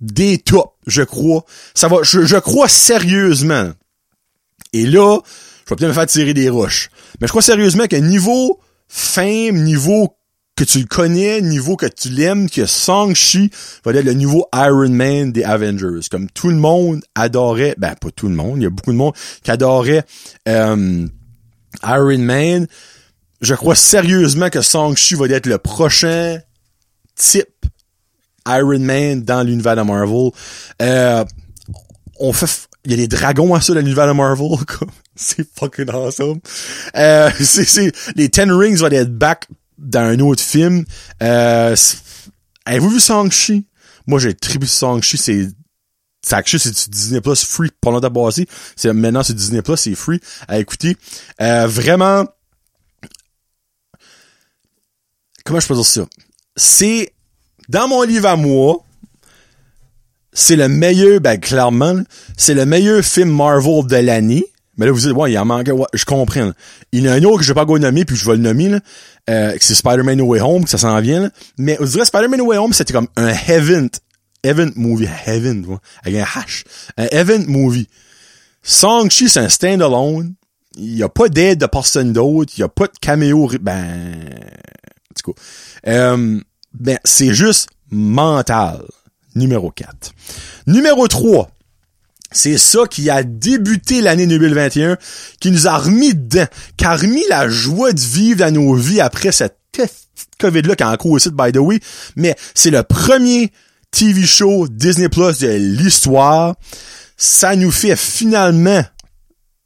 des 0.00 0.38
tops, 0.38 0.72
je 0.86 1.02
crois. 1.02 1.44
Ça 1.74 1.88
va, 1.88 1.98
je, 2.02 2.38
crois 2.38 2.68
sérieusement 2.68 3.70
et 4.72 4.86
là, 4.86 5.18
je 5.64 5.70
vais 5.70 5.76
peut-être 5.76 5.88
me 5.88 5.94
faire 5.94 6.06
tirer 6.06 6.34
des 6.34 6.48
roches. 6.48 6.90
Mais 7.20 7.26
je 7.26 7.32
crois 7.32 7.42
sérieusement 7.42 7.86
que 7.86 7.96
niveau 7.96 8.60
fame, 8.88 9.62
niveau 9.62 10.16
que 10.56 10.64
tu 10.64 10.78
le 10.78 10.86
connais, 10.86 11.40
niveau 11.40 11.76
que 11.76 11.86
tu 11.86 12.10
l'aimes, 12.10 12.48
que 12.48 12.64
Shang-Chi 12.66 13.50
va 13.84 13.92
être 13.92 14.04
le 14.04 14.14
nouveau 14.14 14.46
Iron 14.54 14.90
Man 14.90 15.32
des 15.32 15.42
Avengers. 15.42 16.06
Comme 16.10 16.28
tout 16.30 16.48
le 16.48 16.56
monde 16.56 17.02
adorait, 17.14 17.74
ben 17.78 17.94
pas 17.96 18.10
tout 18.10 18.28
le 18.28 18.34
monde, 18.34 18.58
il 18.58 18.64
y 18.64 18.66
a 18.66 18.70
beaucoup 18.70 18.92
de 18.92 18.96
monde 18.96 19.14
qui 19.42 19.50
adorait 19.50 20.04
euh, 20.48 21.06
Iron 21.82 22.18
Man. 22.18 22.66
Je 23.44 23.54
crois 23.54 23.74
sérieusement 23.74 24.48
que 24.48 24.60
Shang-Chi 24.60 25.14
va 25.14 25.26
être 25.26 25.46
le 25.46 25.58
prochain 25.58 26.38
type 27.14 27.66
Iron 28.46 28.80
Man 28.80 29.22
dans 29.22 29.42
l'univers 29.42 29.76
de 29.76 29.82
Marvel. 29.82 30.30
Euh, 30.82 31.24
on 32.18 32.32
fait 32.32 32.68
il 32.84 32.90
y 32.90 32.94
a 32.94 32.96
des 32.96 33.08
dragons 33.08 33.54
à 33.54 33.60
ça 33.60 33.72
dans 33.72 33.80
l'univers 33.80 34.06
de 34.06 34.12
Marvel, 34.12 34.58
C'est 35.16 35.46
fucking 35.58 35.88
awesome. 35.90 36.40
Euh, 36.96 37.30
c'est, 37.38 37.64
c'est, 37.64 37.92
les 38.16 38.28
Ten 38.28 38.50
Rings 38.50 38.78
vont 38.78 38.90
être 38.90 39.16
back 39.16 39.46
dans 39.78 40.00
un 40.00 40.18
autre 40.20 40.42
film. 40.42 40.84
Euh, 41.22 41.76
avez-vous 42.64 42.90
vu 42.90 43.00
Shang-Chi? 43.00 43.66
Moi, 44.06 44.18
j'ai 44.18 44.34
tribu 44.34 44.66
Shang-Chi, 44.66 45.16
c'est, 45.16 45.48
Shang-Chi, 46.28 46.58
c'est 46.58 46.70
du 46.70 46.90
Disney 46.90 47.20
Plus 47.20 47.44
free. 47.44 47.70
Pour 47.80 47.92
longtemps 47.92 48.10
passé, 48.10 48.46
c'est, 48.76 48.92
maintenant, 48.92 49.22
c'est 49.22 49.34
Disney 49.34 49.62
Plus, 49.62 49.76
c'est 49.76 49.94
free 49.94 50.20
à 50.48 50.58
écouter. 50.58 50.96
Euh, 51.40 51.66
vraiment, 51.66 52.26
comment 55.44 55.60
je 55.60 55.68
peux 55.68 55.74
dire 55.74 55.86
ça? 55.86 56.06
C'est, 56.56 57.12
dans 57.68 57.88
mon 57.88 58.02
livre 58.02 58.28
à 58.28 58.36
moi, 58.36 58.82
c'est 60.32 60.56
le 60.56 60.68
meilleur, 60.68 61.20
ben 61.20 61.38
clairement, 61.38 62.02
c'est 62.36 62.54
le 62.54 62.66
meilleur 62.66 63.04
film 63.04 63.30
Marvel 63.30 63.86
de 63.86 63.96
l'année. 63.96 64.46
Mais 64.76 64.86
là, 64.86 64.92
vous 64.92 65.00
dites, 65.00 65.12
ouais, 65.12 65.30
il 65.30 65.38
en 65.38 65.44
manque, 65.44 65.68
ouais, 65.68 65.86
je 65.92 66.04
comprends. 66.04 66.50
Il 66.90 67.04
y 67.04 67.08
en 67.08 67.12
a 67.12 67.14
un 67.14 67.22
autre 67.22 67.38
que 67.38 67.44
je 67.44 67.50
vais 67.50 67.54
pas 67.54 67.64
go 67.64 67.78
nommer, 67.78 68.04
puis 68.04 68.16
je 68.16 68.26
vais 68.26 68.36
le 68.36 68.42
nommer, 68.42 68.68
là, 68.68 68.80
euh, 69.30 69.56
c'est 69.60 69.74
Spider-Man 69.74 70.18
No 70.18 70.24
Way 70.24 70.40
Home, 70.40 70.64
que 70.64 70.70
ça 70.70 70.78
s'en 70.78 71.00
vient, 71.00 71.20
là. 71.20 71.30
Mais 71.58 71.76
vous 71.78 71.86
direz, 71.86 72.04
Spider-Man 72.04 72.38
No 72.38 72.46
Way 72.46 72.56
Home, 72.58 72.72
c'était 72.72 72.92
comme 72.92 73.06
un 73.14 73.28
heaven, 73.28 73.88
heaven 74.42 74.72
movie, 74.74 75.08
heaven, 75.26 75.64
avec 76.02 76.20
un 76.20 76.24
H. 76.24 76.64
Un 76.96 77.06
heaven 77.12 77.46
movie. 77.46 77.88
Shang-Chi, 78.64 79.28
c'est 79.28 79.40
un 79.40 79.48
standalone. 79.48 80.34
Il 80.76 80.96
y 80.96 81.04
a 81.04 81.08
pas 81.08 81.28
d'aide 81.28 81.60
de 81.60 81.66
personne 81.66 82.12
d'autre. 82.12 82.52
Il 82.56 82.60
y 82.60 82.64
a 82.64 82.68
pas 82.68 82.86
de 82.86 82.98
caméo, 83.00 83.48
ben, 83.60 84.12
en 85.14 85.22
tout 85.22 85.32
cas. 85.32 85.40
Euh, 85.90 86.40
ben, 86.72 86.98
c'est 87.04 87.34
juste 87.34 87.68
mental 87.90 88.82
numéro 89.34 89.70
4. 89.70 90.12
Numéro 90.66 91.08
3. 91.08 91.50
C'est 92.30 92.58
ça 92.58 92.80
qui 92.90 93.10
a 93.10 93.22
débuté 93.22 94.00
l'année 94.00 94.26
2021, 94.26 94.98
qui 95.40 95.52
nous 95.52 95.68
a 95.68 95.78
remis 95.78 96.14
dedans, 96.14 96.46
qui 96.76 96.84
a 96.84 96.96
remis 96.96 97.22
la 97.28 97.48
joie 97.48 97.92
de 97.92 98.00
vivre 98.00 98.40
dans 98.40 98.52
nos 98.52 98.74
vies 98.74 99.00
après 99.00 99.30
cette 99.30 99.58
COVID-là 100.38 100.76
qui 100.76 100.82
a 100.82 100.90
encore 100.90 101.12
aussi, 101.12 101.30
by 101.30 101.52
the 101.52 101.58
way. 101.58 101.80
Mais 102.16 102.36
c'est 102.54 102.70
le 102.70 102.82
premier 102.82 103.52
TV 103.90 104.26
show 104.26 104.66
Disney 104.68 105.08
Plus 105.08 105.38
de 105.38 105.48
l'histoire. 105.48 106.56
Ça 107.16 107.54
nous 107.54 107.70
fait 107.70 107.96
finalement 107.96 108.84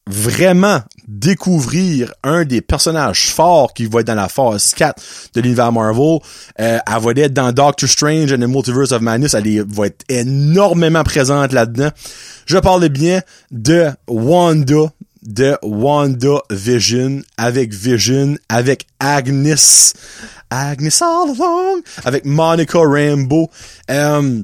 vraiment 0.07 0.83
découvrir 1.09 2.13
un 2.23 2.45
des 2.45 2.61
personnages 2.61 3.31
forts 3.31 3.73
qui 3.73 3.87
va 3.87 4.01
être 4.01 4.07
dans 4.07 4.15
la 4.15 4.29
phase 4.29 4.75
4 4.75 5.03
de 5.35 5.41
l'univers 5.41 5.73
Marvel. 5.73 6.19
Euh, 6.61 6.79
elle 6.87 7.03
va 7.03 7.11
être 7.17 7.33
dans 7.33 7.51
Doctor 7.51 7.89
Strange 7.89 8.31
and 8.33 8.37
the 8.37 8.49
Multiverse 8.49 8.93
of 8.93 9.01
Madness. 9.01 9.33
Elle 9.33 9.65
va 9.67 9.87
être 9.87 10.05
énormément 10.11 11.03
présente 11.03 11.53
là-dedans. 11.53 11.89
Je 12.45 12.59
parle 12.59 12.89
bien 12.91 13.23
de 13.51 13.89
Wanda, 14.07 14.93
de 15.23 15.57
Wanda 15.63 16.43
Vision, 16.51 17.23
avec 17.39 17.73
Vision, 17.73 18.37
avec 18.51 18.87
Agnes, 19.01 19.57
Agnes 20.51 20.91
all 21.01 21.31
along, 21.31 21.83
avec 22.05 22.27
Monica 22.27 22.79
Rambeau. 22.79 23.51
Euh, 23.91 24.43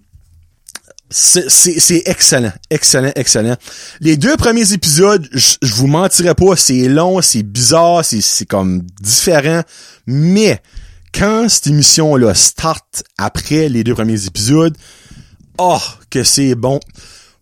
c'est 1.17 2.03
excellent, 2.07 2.53
excellent, 2.71 3.13
excellent. 3.15 3.57
Les 4.01 4.17
deux 4.17 4.37
premiers 4.37 4.73
épisodes, 4.73 5.29
je 5.33 5.75
vous 5.75 5.87
mentirais 5.87 6.35
pas, 6.35 6.57
c'est 6.57 6.89
long, 6.89 7.23
c'est 7.23 7.45
bizarre, 7.45 8.05
c'est 8.05 8.47
comme 8.47 8.83
différent, 9.01 9.63
mais 10.09 10.61
quand 11.13 11.49
cette 11.49 11.69
émission-là 11.69 12.35
start 12.35 13.05
après 13.17 13.69
les 13.69 13.85
deux 13.85 13.95
premiers 13.95 14.27
épisodes, 14.27 14.77
oh, 15.59 15.79
que 16.11 16.25
c'est 16.25 16.57
bon. 16.57 16.81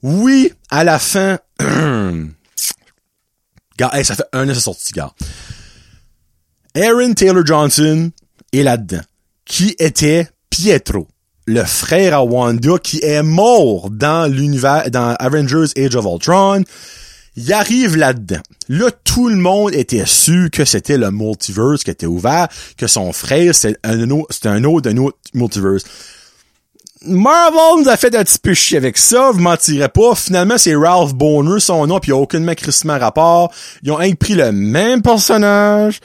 Oui, 0.02 0.52
à 0.70 0.85
la 0.85 0.98
fin, 0.98 1.38
hey, 1.61 1.64
ça 4.04 4.14
fait 4.14 4.28
un 4.35 4.50
an 4.50 4.52
que 4.52 4.58
sorti, 4.58 4.92
gars. 4.92 5.14
Aaron 6.74 7.14
Taylor 7.14 7.46
Johnson 7.46 8.11
est 8.52 8.62
là-dedans. 8.62 9.02
Qui 9.46 9.74
était 9.78 10.28
Pietro, 10.50 11.08
le 11.46 11.64
frère 11.64 12.14
à 12.14 12.24
Wanda 12.24 12.78
qui 12.83 13.00
est 13.02 13.22
mort 13.22 13.90
dans 13.90 14.31
l'univers, 14.31 14.90
dans 14.90 15.14
Avengers 15.18 15.66
Age 15.76 15.96
of 15.96 16.05
Ultron. 16.05 16.62
Il 17.37 17.52
arrive 17.52 17.96
là-dedans. 17.96 18.40
Là, 18.68 18.90
tout 19.05 19.28
le 19.28 19.37
monde 19.37 19.74
était 19.74 20.05
sûr 20.07 20.50
que 20.50 20.64
c'était 20.64 20.98
le 20.98 21.11
multiverse 21.11 21.83
qui 21.83 21.90
était 21.90 22.07
ouvert, 22.07 22.48
que 22.76 22.87
son 22.87 23.12
frère, 23.12 23.55
c'était 23.55 23.78
un, 23.85 24.11
autre, 24.11 24.26
c'était 24.31 24.50
un 24.50 24.64
autre, 24.64 24.90
multiverse. 25.33 25.85
Marvel 27.05 27.83
nous 27.83 27.88
a 27.88 27.96
fait 27.96 28.14
un 28.14 28.22
petit 28.22 28.38
peu 28.38 28.55
chier 28.55 28.76
avec 28.76 28.96
ça, 28.96 29.31
vous 29.33 29.40
mentirez 29.40 29.88
pas. 29.88 30.14
Finalement, 30.14 30.57
c'est 30.57 30.76
Ralph 30.76 31.14
Bonner, 31.14 31.59
son 31.59 31.87
nom, 31.87 31.98
puis 31.98 32.11
il 32.11 32.14
a 32.14 32.18
aucunement 32.18 32.55
crissement 32.55 32.98
rapport. 32.98 33.50
Ils 33.83 33.90
ont 33.90 34.14
pris 34.14 34.35
le 34.35 34.52
même 34.52 35.02
personnage. 35.02 36.00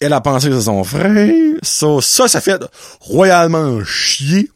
Elle 0.00 0.12
a 0.12 0.20
pensé 0.20 0.48
que 0.48 0.58
c'est 0.58 0.66
son 0.66 0.84
frère. 0.84 1.54
Ça, 1.62 1.86
ça, 2.00 2.28
ça 2.28 2.40
fait 2.40 2.62
royalement 3.00 3.84
chier. 3.84 4.50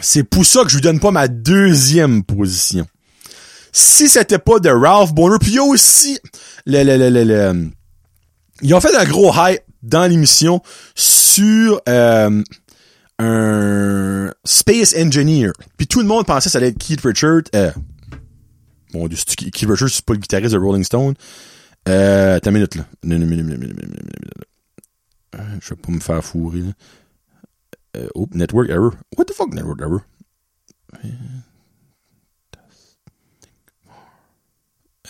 C'est 0.00 0.24
pour 0.24 0.44
ça 0.44 0.64
que 0.64 0.70
je 0.70 0.76
lui 0.76 0.82
donne 0.82 1.00
pas 1.00 1.10
ma 1.10 1.28
deuxième 1.28 2.24
position. 2.24 2.86
Si 3.72 4.08
c'était 4.08 4.38
pas 4.38 4.58
de 4.58 4.68
Ralph 4.68 5.12
Bonner, 5.12 5.36
puis 5.40 5.52
il 5.52 5.56
y 5.56 5.60
aussi 5.60 6.18
ils 6.66 8.74
ont 8.74 8.80
fait 8.80 8.94
un 8.94 9.04
gros 9.04 9.32
hype 9.34 9.62
dans 9.82 10.08
l'émission 10.08 10.62
sur 10.94 11.80
euh, 11.88 12.42
un 13.18 14.32
Space 14.44 14.94
Engineer. 14.96 15.50
Puis 15.76 15.86
tout 15.86 16.00
le 16.00 16.06
monde 16.06 16.26
pensait 16.26 16.48
que 16.48 16.52
ça 16.52 16.58
allait 16.58 16.68
être 16.68 16.78
Keith 16.78 17.00
Richards. 17.02 17.42
Euh, 17.54 17.70
dieu, 18.92 19.18
Keith 19.36 19.68
Richards, 19.68 19.90
c'est 19.90 20.04
pas 20.04 20.14
le 20.14 20.20
guitariste 20.20 20.54
de 20.54 20.58
Rolling 20.58 20.84
Stone. 20.84 21.14
Euh, 21.88 22.38
t'as 22.38 22.50
une 22.50 22.54
minute, 22.54 22.74
là. 22.76 22.86
Je 25.60 25.70
vais 25.70 25.76
pas 25.76 25.92
me 25.92 26.00
faire 26.00 26.24
fourrer, 26.24 26.60
là. 26.60 26.72
Euh, 27.96 28.08
oh, 28.14 28.26
network 28.32 28.70
error. 28.70 28.92
What 29.16 29.26
the 29.26 29.34
fuck, 29.34 29.52
network 29.52 29.80
error? 29.80 30.00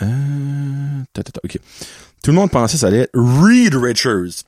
Euh, 0.00 1.02
ok. 1.44 1.58
Tout 2.22 2.30
le 2.30 2.36
monde 2.36 2.50
pensait 2.50 2.74
que 2.74 2.80
ça 2.80 2.86
allait 2.88 3.00
être 3.00 3.14
Reed 3.14 3.74
Richards. 3.74 4.44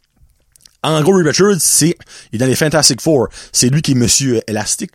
En 0.83 1.01
gros, 1.03 1.15
Reed 1.15 1.27
Richards, 1.27 1.61
c'est, 1.61 1.97
il 2.33 2.37
est 2.37 2.39
dans 2.39 2.47
les 2.47 2.57
Fantastic 2.57 3.01
Four. 3.01 3.29
C'est 3.53 3.69
lui 3.69 3.83
qui 3.83 3.93
est 3.93 3.97
Monsieur 3.97 4.41
Élastique, 4.49 4.93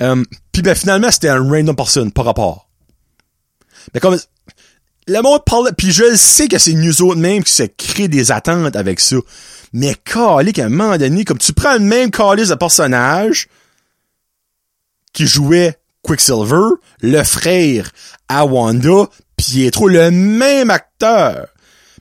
euh, 0.00 0.22
Puis 0.52 0.62
ben, 0.62 0.74
finalement, 0.74 1.10
c'était 1.10 1.28
un 1.28 1.42
random 1.42 1.74
person, 1.74 2.10
par 2.10 2.24
rapport. 2.24 2.68
Mais 3.94 4.00
comme, 4.00 4.18
le 5.08 5.22
monde 5.22 5.42
parle, 5.44 5.72
puis 5.76 5.90
je 5.90 6.16
sais 6.16 6.48
que 6.48 6.58
c'est 6.58 6.74
nous 6.74 7.02
autres 7.02 7.18
même 7.18 7.42
qui 7.42 7.52
se 7.52 7.64
créent 7.64 8.08
des 8.08 8.30
attentes 8.30 8.76
avec 8.76 9.00
ça. 9.00 9.16
Mais 9.72 9.94
calique, 9.94 10.58
à 10.58 10.66
un 10.66 10.68
moment 10.68 10.96
donné, 10.96 11.24
comme 11.24 11.38
tu 11.38 11.52
prends 11.52 11.74
le 11.74 11.80
même 11.80 12.10
calice 12.10 12.48
de 12.48 12.54
personnage 12.54 13.48
qui 15.12 15.26
jouait 15.26 15.78
Quicksilver, 16.02 16.76
le 17.00 17.22
frère 17.24 17.90
à 18.28 18.44
Wanda, 18.44 19.08
Pietro, 19.36 19.88
le 19.88 20.10
même 20.10 20.70
acteur. 20.70 21.48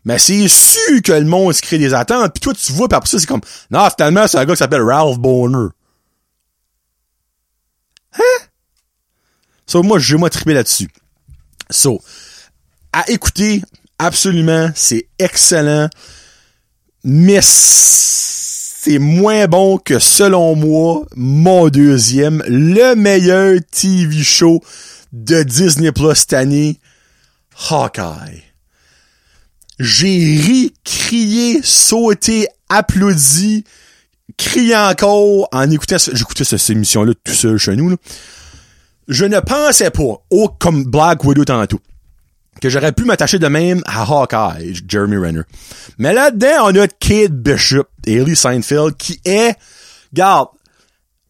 Mais 0.06 0.20
c'est 0.20 0.48
sûr 0.48 1.02
que 1.04 1.14
le 1.14 1.26
monde 1.26 1.54
se 1.54 1.62
crée 1.62 1.78
des 1.78 1.94
attentes, 1.94 2.34
puis 2.34 2.42
toi 2.42 2.54
tu 2.54 2.72
vois, 2.72 2.88
puis 2.88 2.96
après 2.96 3.10
ça 3.10 3.20
c'est 3.20 3.26
comme, 3.26 3.42
non, 3.72 3.90
finalement 3.90 4.28
c'est 4.28 4.38
un 4.38 4.46
gars 4.46 4.54
qui 4.54 4.60
s'appelle 4.60 4.84
Ralph 4.84 5.18
Bonner. 5.18 5.70
Hein? 8.14 8.46
So, 9.66 9.84
moi, 9.84 10.00
je 10.00 10.14
vais 10.14 10.20
moi 10.20 10.30
triper 10.30 10.54
là-dessus. 10.54 10.90
So, 11.70 12.02
à 12.98 13.08
écouter, 13.12 13.62
absolument, 14.00 14.72
c'est 14.74 15.08
excellent, 15.20 15.88
mais 17.04 17.42
c'est 17.44 18.98
moins 18.98 19.46
bon 19.46 19.78
que, 19.78 20.00
selon 20.00 20.56
moi, 20.56 21.06
mon 21.16 21.70
deuxième, 21.70 22.44
le 22.48 22.96
meilleur 22.96 23.60
TV 23.70 24.24
show 24.24 24.64
de 25.14 25.44
Disney 25.44 25.92
Plus 25.92 26.16
cette 26.16 26.34
année, 26.34 26.80
Hawkeye. 27.70 28.42
J'ai 29.78 30.42
ri, 30.42 30.74
crié, 30.84 31.62
sauté, 31.62 32.48
applaudi, 32.68 33.64
crié 34.38 34.76
encore 34.76 35.48
en 35.52 35.70
écoutant, 35.70 35.98
j'écoutais 36.14 36.46
cette 36.46 36.68
émission-là 36.72 37.14
tout 37.24 37.34
seul 37.34 37.60
chez 37.60 37.76
nous, 37.76 37.96
Je 39.08 39.26
ne 39.26 39.40
pensais 39.40 39.92
pas, 39.92 40.24
oh, 40.32 40.50
comme 40.60 40.84
Black 40.86 41.24
Widow 41.24 41.46
tantôt, 41.46 41.80
que 42.62 42.70
j'aurais 42.70 42.92
pu 42.92 43.04
m'attacher 43.04 43.40
de 43.40 43.48
même 43.48 43.82
à 43.86 44.04
Hawkeye, 44.04 44.74
Jeremy 44.88 45.18
Renner. 45.18 45.42
Mais 45.98 46.14
là-dedans, 46.14 46.66
on 46.66 46.76
a 46.76 46.88
Kate 46.88 47.32
Bishop, 47.32 47.88
Haley 48.06 48.36
Seinfeld, 48.36 48.96
qui 48.98 49.20
est, 49.26 49.56
garde, 50.14 50.50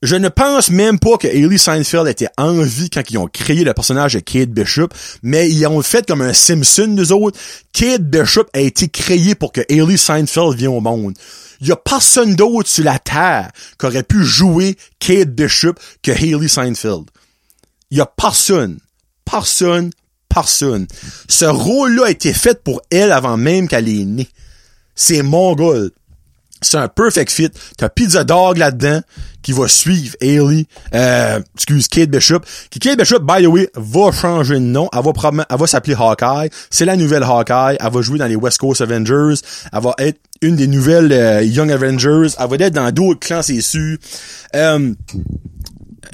je 0.03 0.15
ne 0.15 0.29
pense 0.29 0.69
même 0.69 0.99
pas 0.99 1.17
que 1.17 1.27
Haley 1.27 1.57
Seinfeld 1.57 2.07
était 2.07 2.29
en 2.37 2.61
vie 2.61 2.89
quand 2.89 3.01
ils 3.09 3.17
ont 3.17 3.27
créé 3.27 3.63
le 3.63 3.73
personnage 3.73 4.13
de 4.13 4.19
Kate 4.19 4.49
Bishop, 4.49 4.89
mais 5.23 5.49
ils 5.49 5.65
ont 5.65 5.81
fait 5.81 6.05
comme 6.05 6.21
un 6.21 6.33
Simpson 6.33 6.87
des 6.89 7.11
autres. 7.11 7.39
Kate 7.73 8.03
Bishop 8.03 8.45
a 8.53 8.59
été 8.59 8.89
créé 8.89 9.33
pour 9.33 9.51
que 9.51 9.61
Haley 9.69 9.97
Seinfeld 9.97 10.55
vienne 10.55 10.71
au 10.71 10.81
monde. 10.81 11.15
Il 11.61 11.67
y 11.67 11.71
a 11.71 11.75
personne 11.75 12.35
d'autre 12.35 12.69
sur 12.69 12.83
la 12.83 12.99
Terre 12.99 13.49
qui 13.79 13.85
aurait 13.87 14.03
pu 14.03 14.23
jouer 14.23 14.77
Kate 14.99 15.29
Bishop 15.29 15.73
que 16.03 16.11
Haley 16.11 16.47
Seinfeld. 16.47 17.05
Il 17.89 17.97
y 17.97 18.01
a 18.01 18.05
personne. 18.05 18.79
Personne, 19.25 19.89
personne. 20.29 20.87
Ce 21.27 21.45
rôle-là 21.45 22.05
a 22.05 22.11
été 22.11 22.33
fait 22.33 22.63
pour 22.63 22.81
elle 22.91 23.11
avant 23.11 23.37
même 23.37 23.67
qu'elle 23.67 23.89
est 23.89 24.05
née. 24.05 24.29
C'est 24.95 25.21
mongol. 25.21 25.91
C'est 26.61 26.77
un 26.77 26.87
perfect 26.87 27.31
fit. 27.31 27.51
T'as 27.77 27.89
Pizza 27.89 28.23
Dog 28.23 28.57
là-dedans 28.57 29.01
qui 29.43 29.51
va 29.53 29.67
suivre 29.67 30.15
Haley, 30.21 30.65
euh, 30.93 31.39
excuse, 31.55 31.87
Kate 31.87 32.09
Bishop. 32.09 32.41
Kate 32.71 32.97
Bishop, 32.97 33.19
by 33.19 33.43
the 33.43 33.47
way, 33.47 33.69
va 33.75 34.11
changer 34.11 34.55
de 34.55 34.59
nom. 34.59 34.89
Elle 34.91 35.03
va 35.03 35.13
probablement, 35.13 35.45
elle 35.49 35.57
va 35.57 35.67
s'appeler 35.67 35.95
Hawkeye. 35.97 36.49
C'est 36.69 36.83
la 36.83 36.97
nouvelle 36.97 37.23
Hawkeye. 37.23 37.77
Elle 37.79 37.91
va 37.91 38.01
jouer 38.01 38.19
dans 38.19 38.25
les 38.25 38.35
West 38.35 38.57
Coast 38.57 38.81
Avengers. 38.81 39.35
Elle 39.71 39.81
va 39.81 39.93
être 39.99 40.19
une 40.41 40.55
des 40.55 40.67
nouvelles 40.67 41.13
euh, 41.13 41.43
Young 41.43 41.71
Avengers. 41.71 42.35
Elle 42.39 42.49
va 42.49 42.55
être 42.59 42.73
dans 42.73 42.91
d'autres 42.91 43.19
clans, 43.19 43.41
c'est 43.41 43.61
sûr. 43.61 43.97
Euh, 44.55 44.93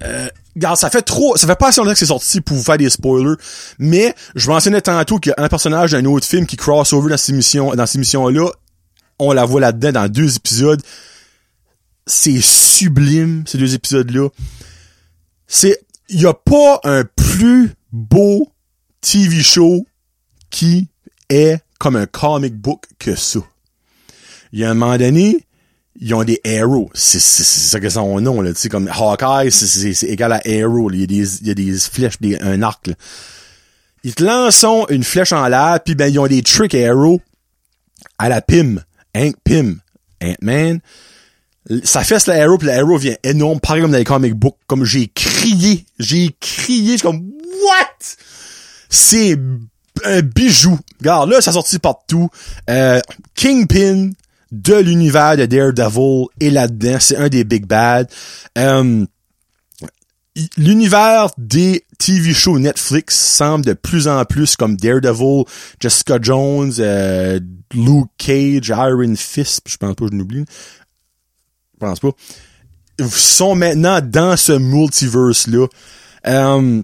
euh, 0.02 0.28
ça 0.76 0.90
fait 0.90 1.02
trop, 1.02 1.36
ça 1.36 1.48
fait 1.48 1.56
pas 1.56 1.70
assez 1.70 1.80
longtemps 1.80 1.94
que 1.94 2.00
c'est 2.00 2.06
sorti 2.06 2.42
pour 2.42 2.58
vous 2.58 2.64
faire 2.64 2.78
des 2.78 2.90
spoilers, 2.90 3.36
mais 3.80 4.14
je 4.36 4.50
mentionnais 4.50 4.82
tantôt 4.82 5.20
qu'il 5.20 5.34
y 5.38 5.42
a 5.42 5.44
un 5.44 5.50
personnage 5.50 5.92
d'un 5.92 6.06
autre 6.06 6.26
film 6.26 6.46
qui 6.46 6.56
cross 6.56 6.94
over 6.94 7.10
dans 7.10 7.18
cette 7.18 7.30
émission, 7.30 7.74
dans 7.74 7.86
cette 7.86 7.96
émission-là. 7.96 8.50
On 9.20 9.32
la 9.32 9.46
voit 9.46 9.62
là-dedans 9.62 9.92
dans 9.92 10.10
deux 10.10 10.36
épisodes. 10.36 10.82
C'est 12.06 12.42
sublime, 12.42 13.44
ces 13.48 13.58
deux 13.58 13.76
épisodes-là. 13.76 14.30
C'est, 15.48 15.80
il 16.10 16.22
y 16.22 16.26
a 16.26 16.34
pas 16.34 16.80
un 16.84 17.04
plus 17.04 17.72
beau 17.92 18.52
TV 19.02 19.42
show 19.42 19.86
qui 20.50 20.88
est 21.30 21.60
comme 21.80 21.96
un 21.96 22.06
comic 22.06 22.56
book 22.56 22.86
que 23.00 23.16
ça. 23.16 23.40
Il 24.52 24.60
y 24.60 24.66
a 24.66 24.70
un 24.70 24.74
moment 24.74 24.98
donné, 24.98 25.46
ils 26.00 26.14
ont 26.14 26.24
des 26.24 26.42
arrows. 26.46 26.90
C'est 26.94 27.20
ça 27.20 27.80
que 27.80 27.90
son 27.90 28.20
nom, 28.20 28.42
là. 28.42 28.54
Tu 28.54 28.62
sais, 28.62 28.70
comme 28.70 28.88
Hawkeye, 28.88 29.52
c'est 29.52 30.08
égal 30.08 30.34
à 30.34 30.42
arrow. 30.46 30.92
Il 30.92 31.02
y 31.02 31.04
a 31.04 31.08
des, 31.08 31.42
il 31.42 31.48
y 31.48 31.52
a 31.52 31.54
des 31.54 31.74
flèches, 31.74 32.20
des, 32.20 32.40
un 32.40 32.62
arc, 32.62 32.88
là. 32.88 32.94
Ils 34.04 34.16
te 34.16 34.24
lancent 34.24 34.66
une 34.90 35.04
flèche 35.04 35.32
en 35.32 35.48
l'air, 35.48 35.80
puis 35.84 35.96
ben, 35.96 36.08
ils 36.08 36.20
ont 36.20 36.28
des 36.28 36.42
trick 36.42 36.76
arrows 36.76 37.22
à 38.18 38.28
la 38.28 38.42
Pim. 38.42 38.84
Hank 39.16 39.36
Pym. 39.44 39.80
Ant-Man. 40.22 40.80
Ça 41.84 42.04
fait 42.04 42.26
la 42.28 42.44
arrow, 42.44 42.58
puis 42.58 42.68
l'arrow 42.68 42.98
vient 42.98 43.16
énorme, 43.24 43.60
pareil 43.60 43.82
comme 43.82 43.92
dans 43.92 43.98
les 43.98 44.04
comic 44.04 44.34
books. 44.34 44.58
Comme 44.68 44.84
j'ai 44.84 45.08
crié. 45.08 45.86
J'ai 46.00 46.36
crié. 46.40 46.98
Suis 46.98 47.02
comme, 47.02 47.32
what? 47.66 48.16
C'est 48.90 49.38
un 50.04 50.22
bijou. 50.22 50.78
Regarde, 51.00 51.30
là, 51.30 51.42
ça 51.42 51.54
sorti 51.54 51.80
partout. 51.80 52.30
Euh, 52.70 53.00
Kingpin, 53.36 54.10
de 54.54 54.76
l'univers 54.76 55.36
de 55.36 55.46
Daredevil 55.48 56.28
est 56.40 56.52
là-dedans. 56.52 56.98
C'est 57.00 57.18
un 57.18 57.28
des 57.28 57.44
big 57.44 57.66
bad. 57.66 58.08
Euh, 58.58 59.06
l'univers 60.58 61.32
des 61.40 61.84
TV 61.98 62.34
shows 62.34 62.60
Netflix 62.60 63.18
semble 63.18 63.66
de 63.66 63.74
plus 63.74 64.08
en 64.08 64.24
plus 64.26 64.56
comme 64.56 64.78
Daredevil, 64.78 65.46
Jessica 65.80 66.20
Jones, 66.22 66.72
euh, 66.78 67.40
Luke 67.74 68.10
Cage, 68.18 68.70
Iron 68.70 69.16
Fist, 69.16 69.62
je 69.68 69.78
pense 69.78 69.96
pas, 69.96 70.06
je 70.12 70.16
n'oublie. 70.16 70.46
Je 71.74 71.80
pense 71.80 72.00
pas. 72.00 72.12
Sont 73.10 73.56
maintenant 73.56 74.02
dans 74.02 74.38
ce 74.38 74.54
multiverse-là. 74.54 75.66
Euh, 76.28 76.84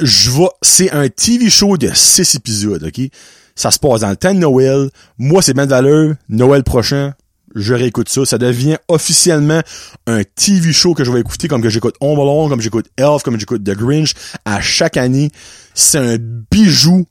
je 0.00 0.30
vois, 0.30 0.52
c'est 0.62 0.90
un 0.90 1.08
TV 1.08 1.48
show 1.48 1.76
de 1.76 1.90
six 1.94 2.34
épisodes, 2.34 2.82
ok? 2.82 3.08
Ça 3.56 3.70
se 3.70 3.78
passe 3.78 4.02
dans 4.02 4.10
le 4.10 4.16
temps 4.16 4.34
de 4.34 4.38
Noël. 4.38 4.90
Moi, 5.18 5.42
c'est 5.42 5.54
bien 5.54 5.64
de 5.64 5.70
valeur. 5.70 6.14
Noël 6.28 6.62
prochain, 6.62 7.14
je 7.54 7.74
réécoute 7.74 8.08
ça. 8.08 8.24
Ça 8.24 8.38
devient 8.38 8.76
officiellement 8.86 9.62
un 10.06 10.22
TV 10.22 10.72
show 10.72 10.94
que 10.94 11.04
je 11.04 11.10
vais 11.10 11.20
écouter 11.20 11.48
comme 11.48 11.62
que 11.62 11.70
j'écoute 11.70 11.96
Home 12.00 12.20
Alone, 12.20 12.50
comme 12.50 12.60
j'écoute 12.60 12.86
Elf, 12.96 13.22
comme 13.22 13.40
j'écoute 13.40 13.64
The 13.64 13.74
Grinch 13.74 14.12
à 14.44 14.60
chaque 14.60 14.98
année. 14.98 15.30
C'est 15.74 15.98
un 15.98 16.16
bijou. 16.50 17.06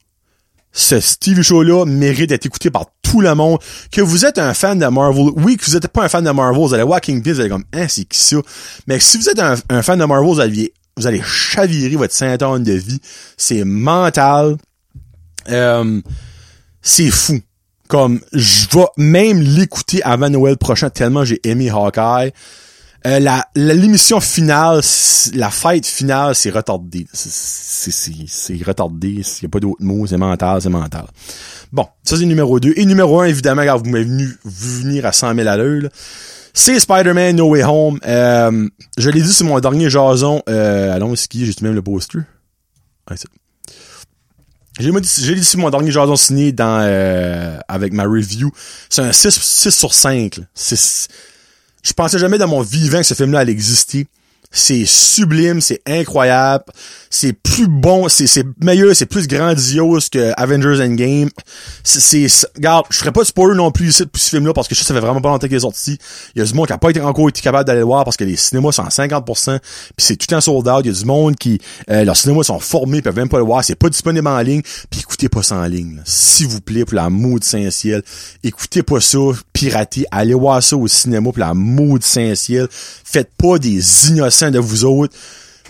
ce 0.72 1.18
TV 1.18 1.42
show-là 1.42 1.86
mérite 1.86 2.30
d'être 2.30 2.46
écouté 2.46 2.70
par 2.70 2.86
tout 3.02 3.22
le 3.22 3.34
monde. 3.34 3.60
Que 3.92 4.02
vous 4.02 4.26
êtes 4.26 4.38
un 4.38 4.54
fan 4.54 4.78
de 4.78 4.86
Marvel, 4.86 5.32
oui, 5.38 5.58
que 5.58 5.66
vous 5.66 5.76
êtes 5.76 5.88
pas 5.88 6.06
un 6.06 6.10
fan 6.10 6.24
de 6.24 6.30
Marvel, 6.30 6.62
vous 6.62 6.74
allez 6.76 6.84
voir 6.84 7.02
Kingpin, 7.02 7.34
vous 7.34 7.40
allez 7.40 7.50
comme, 7.50 7.66
hein, 7.74 7.88
c'est 7.88 8.06
qui 8.06 8.20
ça? 8.20 8.38
Mais 8.86 9.00
si 9.00 9.18
vous 9.18 9.30
êtes 9.30 9.40
un, 9.40 9.82
fan 9.82 9.98
de 9.98 10.06
Marvel, 10.06 10.28
vous 10.28 10.40
allez, 10.40 10.74
vous 10.96 11.08
allez 11.08 11.22
chavirer 11.26 11.96
votre 11.96 12.14
saint 12.14 12.38
de 12.38 12.72
vie. 12.72 13.00
C'est 13.36 13.64
mental. 13.64 14.58
Euh, 15.50 16.02
c'est 16.86 17.10
fou. 17.10 17.42
Comme, 17.88 18.22
je 18.32 18.68
vais 18.70 18.86
même 18.98 19.42
l'écouter 19.42 20.02
avant 20.04 20.30
Noël 20.30 20.58
prochain 20.58 20.90
tellement 20.90 21.26
j'ai 21.26 21.40
aimé 21.44 21.70
Hawkeye. 21.70 22.32
Euh, 23.06 23.20
la 23.20 23.46
l'émission 23.56 24.20
finale, 24.20 24.82
la 25.36 25.52
fête 25.52 25.86
finale, 25.86 26.34
c'est 26.34 26.50
retardé. 26.50 27.06
C'est 27.14 28.64
retardé. 28.64 29.10
Il 29.10 29.16
n'y 29.18 29.46
a 29.46 29.50
pas 29.50 29.60
d'autres 29.60 29.84
mots. 29.84 30.08
C'est 30.08 30.18
mental, 30.18 30.62
c'est 30.62 30.70
mental. 30.70 31.06
Bon, 31.72 31.88
ça 32.04 32.18
c'est 32.18 32.26
numéro 32.26 32.60
2. 32.60 32.74
Et 32.78 32.86
numéro 32.86 33.22
1, 33.22 33.26
évidemment, 33.26 33.64
quand 33.64 33.78
vous 33.78 33.90
m'avez 33.92 34.06
venu 34.06 34.28
venir 34.44 35.06
à 35.06 35.12
100 35.12 35.36
000 35.36 35.48
à 35.48 35.58
l'heure, 35.58 35.90
c'est 36.54 36.80
Spider-Man 36.80 37.36
No 37.36 37.50
Way 37.50 37.64
Home. 37.64 38.00
Euh, 38.08 38.68
je 38.98 39.10
l'ai 39.12 39.22
dit 39.22 39.34
sur 39.34 39.46
mon 39.46 39.60
dernier 39.60 39.90
jason. 39.90 40.42
Euh, 40.50 40.96
allons 40.96 41.16
skier, 41.16 41.46
j'ai 41.46 41.54
même 41.62 41.76
le 41.76 41.84
poster. 41.84 42.20
Ouais, 43.10 43.18
j'ai 44.80 44.92
dit, 44.92 45.58
mon 45.58 45.70
dernier 45.70 45.92
jason 45.92 46.16
signé 46.16 46.52
dans 46.52 46.80
euh, 46.82 47.58
avec 47.68 47.94
ma 47.94 48.04
review. 48.04 48.52
C'est 48.90 49.02
un 49.02 49.12
6, 49.12 49.30
6 49.32 49.72
sur 49.72 49.94
5. 49.94 50.40
C'est 50.54 51.10
je 51.86 51.94
pensais 51.94 52.18
jamais 52.18 52.40
dans 52.40 52.48
mon 52.48 52.62
vivant 52.62 52.98
que 52.98 53.04
ce 53.04 53.14
film-là 53.14 53.40
allait 53.40 53.52
exister. 53.52 54.08
C'est 54.58 54.86
sublime, 54.86 55.60
c'est 55.60 55.82
incroyable, 55.86 56.64
c'est 57.10 57.34
plus 57.34 57.68
bon, 57.68 58.08
c'est 58.08 58.46
meilleur, 58.64 58.96
c'est 58.96 59.06
plus 59.06 59.28
grandiose 59.28 60.08
que 60.08 60.32
Avengers 60.38 60.82
Endgame. 60.82 61.30
C'est 61.84 62.26
regarde, 62.56 62.86
je 62.90 62.98
ferais 62.98 63.12
pas 63.12 63.22
de 63.22 63.28
spoiler 63.28 63.58
non 63.58 63.72
plus 63.72 63.90
ici 63.90 64.06
pour 64.06 64.22
ce 64.22 64.30
film 64.30 64.46
là 64.46 64.54
parce 64.54 64.70
que 64.70 64.76
ça 64.76 64.94
fait 64.94 65.00
vraiment 65.02 65.20
pas 65.20 65.28
longtemps 65.28 65.48
qu'il 65.48 65.58
est 65.58 65.60
sorti. 65.60 66.00
Il 66.36 66.40
y 66.40 66.42
a 66.42 66.46
du 66.46 66.54
monde 66.54 66.68
qui 66.68 66.74
a 66.74 66.78
pas 66.78 66.90
été 66.90 67.02
encore 67.02 67.28
été 67.28 67.42
capable 67.42 67.66
d'aller 67.66 67.80
le 67.80 67.86
voir 67.86 68.06
parce 68.06 68.16
que 68.16 68.24
les 68.24 68.38
cinémas 68.38 68.72
sont 68.72 68.84
à 68.84 68.90
50%, 68.90 69.60
puis 69.60 69.94
c'est 69.98 70.16
tout 70.16 70.34
un 70.34 70.40
sold 70.40 70.68
out, 70.70 70.82
il 70.86 70.88
y 70.88 70.90
a 70.90 70.98
du 70.98 71.06
monde 71.06 71.36
qui 71.36 71.60
euh, 71.90 72.06
leurs 72.06 72.16
cinémas 72.16 72.44
sont 72.44 72.60
formés, 72.60 73.02
peuvent 73.02 73.18
même 73.18 73.30
pas 73.30 73.40
le 73.40 73.44
voir, 73.44 73.62
c'est 73.62 73.76
pas 73.76 73.90
disponible 73.90 74.28
en 74.28 74.40
ligne, 74.40 74.62
puis 74.90 75.02
écoutez 75.02 75.28
pas 75.28 75.44
ça 75.44 75.58
en 75.58 75.66
ligne. 75.66 76.02
S'il 76.06 76.48
vous 76.48 76.62
plaît 76.62 76.86
pour 76.86 76.96
l'amour 76.96 77.40
de 77.40 77.44
Saint-Ciel, 77.44 78.04
écoutez 78.42 78.84
pas 78.84 79.02
ça 79.02 79.20
pirater, 79.52 80.06
allez 80.12 80.34
voir 80.34 80.64
ça 80.64 80.78
au 80.78 80.88
cinéma 80.88 81.32
pour 81.32 81.40
l'amour 81.40 82.00
de 82.00 82.04
Saint-Ciel. 82.04 82.68
Faites 82.72 83.32
pas 83.38 83.58
des 83.58 84.10
innocents 84.10 84.45
de 84.52 84.60
vous 84.60 84.86
autres. 84.86 85.16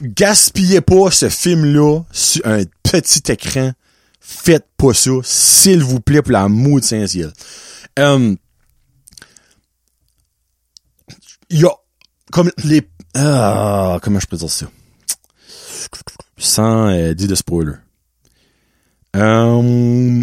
Gaspillez 0.02 0.82
pas 0.82 1.12
ce 1.12 1.30
film-là 1.30 2.02
sur 2.12 2.46
un 2.46 2.64
petit 2.84 3.32
écran. 3.32 3.72
Faites 4.20 4.68
pas 4.78 4.94
ça, 4.94 5.12
s'il 5.24 5.84
vous 5.84 6.00
plaît, 6.00 6.22
pour 6.22 6.32
l'amour 6.34 6.80
de 6.80 6.86
Saint-Ciel. 6.86 7.32
Euh, 8.00 8.36
il 11.50 11.60
y 11.60 11.66
a 11.66 11.72
comme 12.32 12.52
les 12.64 12.82
ah, 13.14 14.00
comment 14.02 14.20
je 14.20 14.28
peux 14.28 14.36
dire 14.36 14.50
ça? 14.50 14.66
Sans 16.38 16.90
euh, 16.90 17.14
dire 17.14 17.30
de 17.30 17.36
spoiler 17.36 17.74
euh, 19.16 20.22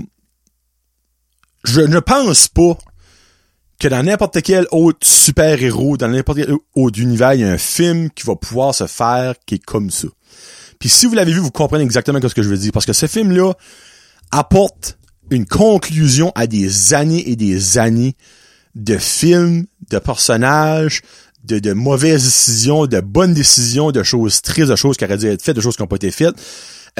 je 1.64 1.80
ne 1.80 2.00
pense 2.00 2.48
pas 2.48 2.76
que 3.82 3.88
dans 3.88 4.04
n'importe 4.04 4.40
quel 4.42 4.64
autre 4.70 5.04
super-héros, 5.04 5.96
dans 5.96 6.06
n'importe 6.06 6.38
quel 6.38 6.54
autre 6.76 7.00
univers, 7.00 7.34
il 7.34 7.40
y 7.40 7.44
a 7.44 7.50
un 7.50 7.58
film 7.58 8.10
qui 8.10 8.24
va 8.24 8.36
pouvoir 8.36 8.72
se 8.76 8.86
faire 8.86 9.34
qui 9.44 9.56
est 9.56 9.64
comme 9.64 9.90
ça. 9.90 10.06
Puis 10.78 10.88
si 10.88 11.06
vous 11.06 11.14
l'avez 11.14 11.32
vu, 11.32 11.40
vous 11.40 11.50
comprenez 11.50 11.82
exactement 11.82 12.20
ce 12.22 12.32
que 12.32 12.44
je 12.44 12.48
veux 12.48 12.56
dire. 12.56 12.70
Parce 12.70 12.86
que 12.86 12.92
ce 12.92 13.06
film-là 13.06 13.54
apporte 14.30 14.98
une 15.32 15.46
conclusion 15.46 16.30
à 16.36 16.46
des 16.46 16.94
années 16.94 17.28
et 17.28 17.34
des 17.34 17.76
années 17.76 18.14
de 18.76 18.96
films, 18.98 19.66
de 19.90 19.98
personnages, 19.98 21.00
de, 21.42 21.58
de 21.58 21.72
mauvaises 21.72 22.22
décisions, 22.22 22.86
de 22.86 23.00
bonnes 23.00 23.34
décisions, 23.34 23.90
de 23.90 24.04
choses 24.04 24.42
tristes, 24.42 24.70
de 24.70 24.76
choses 24.76 24.96
qui 24.96 25.04
auraient 25.04 25.18
dû 25.18 25.26
être 25.26 25.42
faites, 25.42 25.56
de 25.56 25.60
choses 25.60 25.74
qui 25.74 25.82
n'ont 25.82 25.88
pas 25.88 25.96
été 25.96 26.12
faites. 26.12 26.36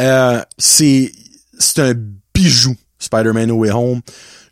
Euh, 0.01 0.43
c'est, 0.59 1.13
c'est 1.61 1.79
un 1.79 1.95
bijou, 2.35 2.75
Spider-Man 3.03 3.49
No 3.49 3.57
Way 3.57 3.71
Home 3.71 4.01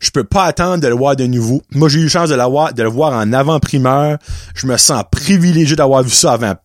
je 0.01 0.09
peux 0.09 0.23
pas 0.23 0.45
attendre 0.45 0.81
de 0.81 0.87
le 0.87 0.95
voir 0.95 1.15
de 1.15 1.25
nouveau. 1.25 1.61
Moi, 1.71 1.87
j'ai 1.87 1.99
eu 1.99 2.09
chance 2.09 2.29
de, 2.29 2.35
la 2.35 2.47
de 2.47 2.83
le 2.83 2.89
voir 2.89 3.13
en 3.13 3.31
avant-primeur. 3.31 4.17
Je 4.55 4.65
me 4.65 4.75
sens 4.75 5.03
privilégié 5.11 5.75
d'avoir 5.75 6.03
vu 6.03 6.09
ça 6.09 6.33
avant 6.33 6.55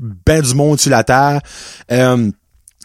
ben 0.00 0.42
du 0.42 0.54
monde 0.54 0.80
sur 0.80 0.90
la 0.90 1.04
terre. 1.04 1.40
Euh, 1.92 2.30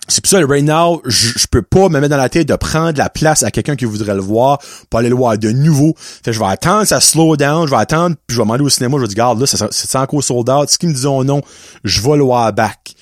c'est 0.07 0.21
pour 0.21 0.29
ça, 0.29 0.39
right 0.45 0.63
now, 0.63 1.01
je, 1.05 1.47
peux 1.49 1.63
pas 1.63 1.89
me 1.89 1.99
mettre 1.99 2.09
dans 2.09 2.17
la 2.17 2.29
tête 2.29 2.47
de 2.47 2.55
prendre 2.55 2.95
la 2.99 3.09
place 3.09 3.41
à 3.41 3.49
quelqu'un 3.49 3.75
qui 3.75 3.85
voudrait 3.85 4.13
le 4.13 4.21
voir 4.21 4.59
pour 4.89 4.99
aller 4.99 5.09
le 5.09 5.15
voir 5.15 5.35
de 5.37 5.49
nouveau. 5.49 5.95
Fait 5.97 6.31
je 6.31 6.37
vais 6.37 6.45
attendre 6.45 6.85
ça 6.85 6.99
slow 6.99 7.35
down, 7.37 7.65
je 7.65 7.71
vais 7.71 7.81
attendre, 7.81 8.15
puis 8.27 8.35
je 8.35 8.39
vais 8.39 8.45
demander 8.45 8.63
au 8.63 8.69
cinéma, 8.69 8.97
je 8.97 9.01
vais 9.01 9.07
dire, 9.07 9.15
regarde, 9.15 9.39
là, 9.39 9.47
c'est 9.47 9.97
encore 9.97 10.23
sold 10.23 10.47
out. 10.49 10.69
Ce 10.69 10.77
qu'ils 10.77 10.89
me 10.89 10.93
disent 10.93 11.05
non, 11.05 11.41
je 11.83 12.01
vais 12.01 12.17
le 12.17 12.23
voir 12.23 12.53
back 12.53 12.94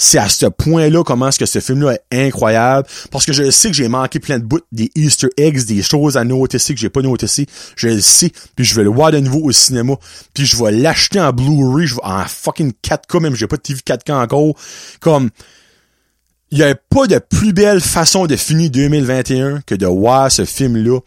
c'est 0.00 0.18
à 0.18 0.30
ce 0.30 0.46
point-là 0.46 1.04
comment 1.04 1.28
est-ce 1.28 1.38
que 1.38 1.44
ce 1.44 1.60
film-là 1.60 1.92
est 2.10 2.26
incroyable. 2.26 2.88
Parce 3.10 3.26
que 3.26 3.34
je 3.34 3.50
sais 3.50 3.68
que 3.68 3.76
j'ai 3.76 3.88
manqué 3.88 4.18
plein 4.18 4.38
de 4.38 4.44
bouts, 4.44 4.60
des 4.72 4.90
Easter 4.94 5.28
eggs, 5.36 5.66
des 5.66 5.82
choses 5.82 6.16
à 6.16 6.24
noter 6.24 6.56
que 6.56 6.76
j'ai 6.76 6.88
pas 6.88 7.02
noté 7.02 7.26
Je 7.76 7.88
le 7.88 8.00
sais. 8.00 8.32
Puis 8.56 8.64
je 8.64 8.74
vais 8.74 8.82
le 8.82 8.88
voir 8.88 9.12
de 9.12 9.18
nouveau 9.18 9.40
au 9.42 9.52
cinéma. 9.52 9.94
Puis 10.32 10.46
je 10.46 10.56
vais 10.56 10.72
l'acheter 10.72 11.20
en 11.20 11.34
Blu-ray, 11.34 11.86
en 12.02 12.24
fucking 12.24 12.72
4K, 12.82 13.20
même 13.20 13.34
j'ai 13.34 13.46
pas 13.46 13.56
de 13.56 13.60
TV 13.60 13.80
4K 13.80 14.12
encore. 14.14 14.54
Comme, 15.00 15.28
il 16.50 16.58
y 16.58 16.62
a 16.62 16.74
pas 16.74 17.06
de 17.06 17.18
plus 17.18 17.52
belle 17.52 17.82
façon 17.82 18.26
de 18.26 18.36
finir 18.36 18.70
2021 18.70 19.60
que 19.66 19.74
de 19.74 19.86
voir 19.86 20.32
ce 20.32 20.46
film-là. 20.46 20.98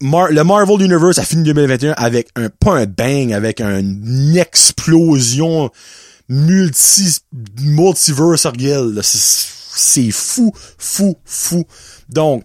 le 0.00 0.42
Marvel 0.42 0.80
Universe 0.80 1.18
a 1.18 1.24
fini 1.24 1.42
2021 1.42 1.92
avec 1.92 2.28
un, 2.36 2.48
pas 2.48 2.78
un 2.78 2.86
bang, 2.86 3.34
avec 3.34 3.60
une 3.60 4.34
explosion 4.34 5.70
multi 6.28 7.18
multiverse 7.60 8.46
C'est 9.76 10.10
fou, 10.10 10.52
fou, 10.78 11.16
fou. 11.24 11.64
Donc, 12.08 12.44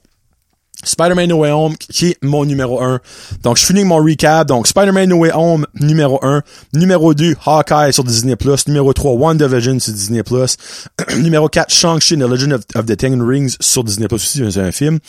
Spider-Man 0.84 1.28
No 1.28 1.40
Way 1.40 1.52
Home, 1.52 1.76
qui 1.78 2.08
est 2.08 2.18
mon 2.24 2.46
numéro 2.46 2.82
1. 2.82 3.02
Donc, 3.44 3.58
je 3.58 3.66
finis 3.66 3.84
mon 3.84 3.98
recap. 3.98 4.48
Donc, 4.48 4.66
Spider-Man 4.66 5.10
No 5.10 5.18
Way 5.18 5.32
Home, 5.34 5.66
numéro 5.76 6.20
1. 6.24 6.42
Numéro 6.74 7.14
2, 7.14 7.36
Hawkeye 7.46 7.92
sur 7.92 8.06
Disney+. 8.06 8.36
Numéro 8.68 8.94
3, 8.94 9.12
WandaVision 9.14 9.80
sur 9.80 9.92
Disney+. 9.92 10.24
numéro 11.18 11.50
4, 11.50 11.70
Shang-Chi 11.70 12.16
The 12.18 12.22
Legend 12.22 12.54
of, 12.54 12.86
the 12.86 12.96
Ten 12.96 13.22
Rings 13.22 13.58
sur 13.60 13.84
Disney+. 13.84 14.08
aussi, 14.10 14.42
c'est 14.52 14.62
un 14.62 14.72
film. 14.72 15.00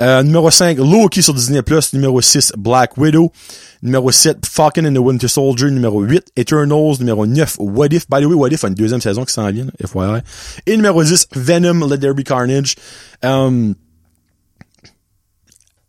Euh, 0.00 0.24
numéro 0.24 0.50
5, 0.50 0.78
Loki 0.78 1.22
sur 1.22 1.34
Disney+. 1.34 1.60
Numéro 1.92 2.20
6, 2.20 2.54
Black 2.58 2.96
Widow. 2.96 3.30
Numéro 3.84 4.10
7, 4.10 4.44
Falcon 4.44 4.84
and 4.86 4.94
the 4.94 4.98
Winter 4.98 5.28
Soldier. 5.28 5.70
Numéro 5.70 6.02
8, 6.02 6.32
Eternals. 6.36 6.98
Numéro 6.98 7.26
9, 7.26 7.56
What 7.60 7.88
If. 7.92 8.08
By 8.08 8.22
the 8.22 8.26
way, 8.26 8.34
What 8.34 8.48
If 8.48 8.64
a 8.64 8.68
une 8.68 8.74
deuxième 8.74 9.00
saison 9.00 9.24
qui 9.24 9.32
s'en 9.32 9.48
vient, 9.52 9.66
FYI. 9.84 10.22
Et 10.66 10.76
numéro 10.76 11.04
10, 11.04 11.28
Venom, 11.36 11.88
Let 11.88 11.98
There 11.98 12.14
Be 12.14 12.24
Carnage. 12.24 12.74
Um, 13.22 13.74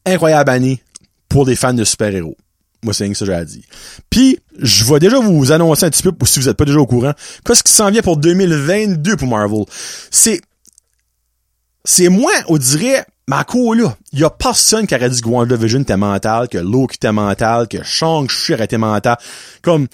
incroyable 0.05 0.49
année 0.49 0.83
pour 1.29 1.45
des 1.45 1.55
fans 1.55 1.73
de 1.73 1.83
super-héros. 1.83 2.37
Moi, 2.83 2.93
c'est 2.93 3.07
ça 3.13 3.25
que 3.25 3.25
j'ai 3.25 3.33
à 3.33 3.45
dire. 3.45 3.63
Puis, 4.09 4.39
je 4.59 4.85
vais 4.85 4.99
déjà 4.99 5.19
vous 5.19 5.51
annoncer 5.51 5.85
un 5.85 5.89
petit 5.89 6.03
peu, 6.03 6.11
si 6.25 6.39
vous 6.39 6.47
n'êtes 6.47 6.57
pas 6.57 6.65
déjà 6.65 6.79
au 6.79 6.85
courant, 6.85 7.13
qu'est-ce 7.45 7.63
qui 7.63 7.71
s'en 7.71 7.89
vient 7.89 8.01
pour 8.01 8.17
2022 8.17 9.15
pour 9.15 9.27
Marvel? 9.27 9.63
C'est, 10.11 10.41
c'est 11.85 12.09
moins, 12.09 12.33
on 12.49 12.57
dirait, 12.57 13.05
ma 13.27 13.45
là, 13.53 13.95
il 14.11 14.19
y 14.19 14.23
a 14.23 14.29
personne 14.29 14.85
qui 14.85 14.95
aurait 14.95 15.09
dit 15.09 15.21
que 15.21 15.29
WandaVision 15.29 15.81
était 15.81 15.97
mental, 15.97 16.49
que 16.49 16.57
Loki 16.57 16.95
était 16.95 17.11
mental, 17.11 17.67
que 17.67 17.81
Shang-Chi 17.81 18.53
était 18.53 18.77
mental. 18.77 19.17
Comme, 19.61 19.87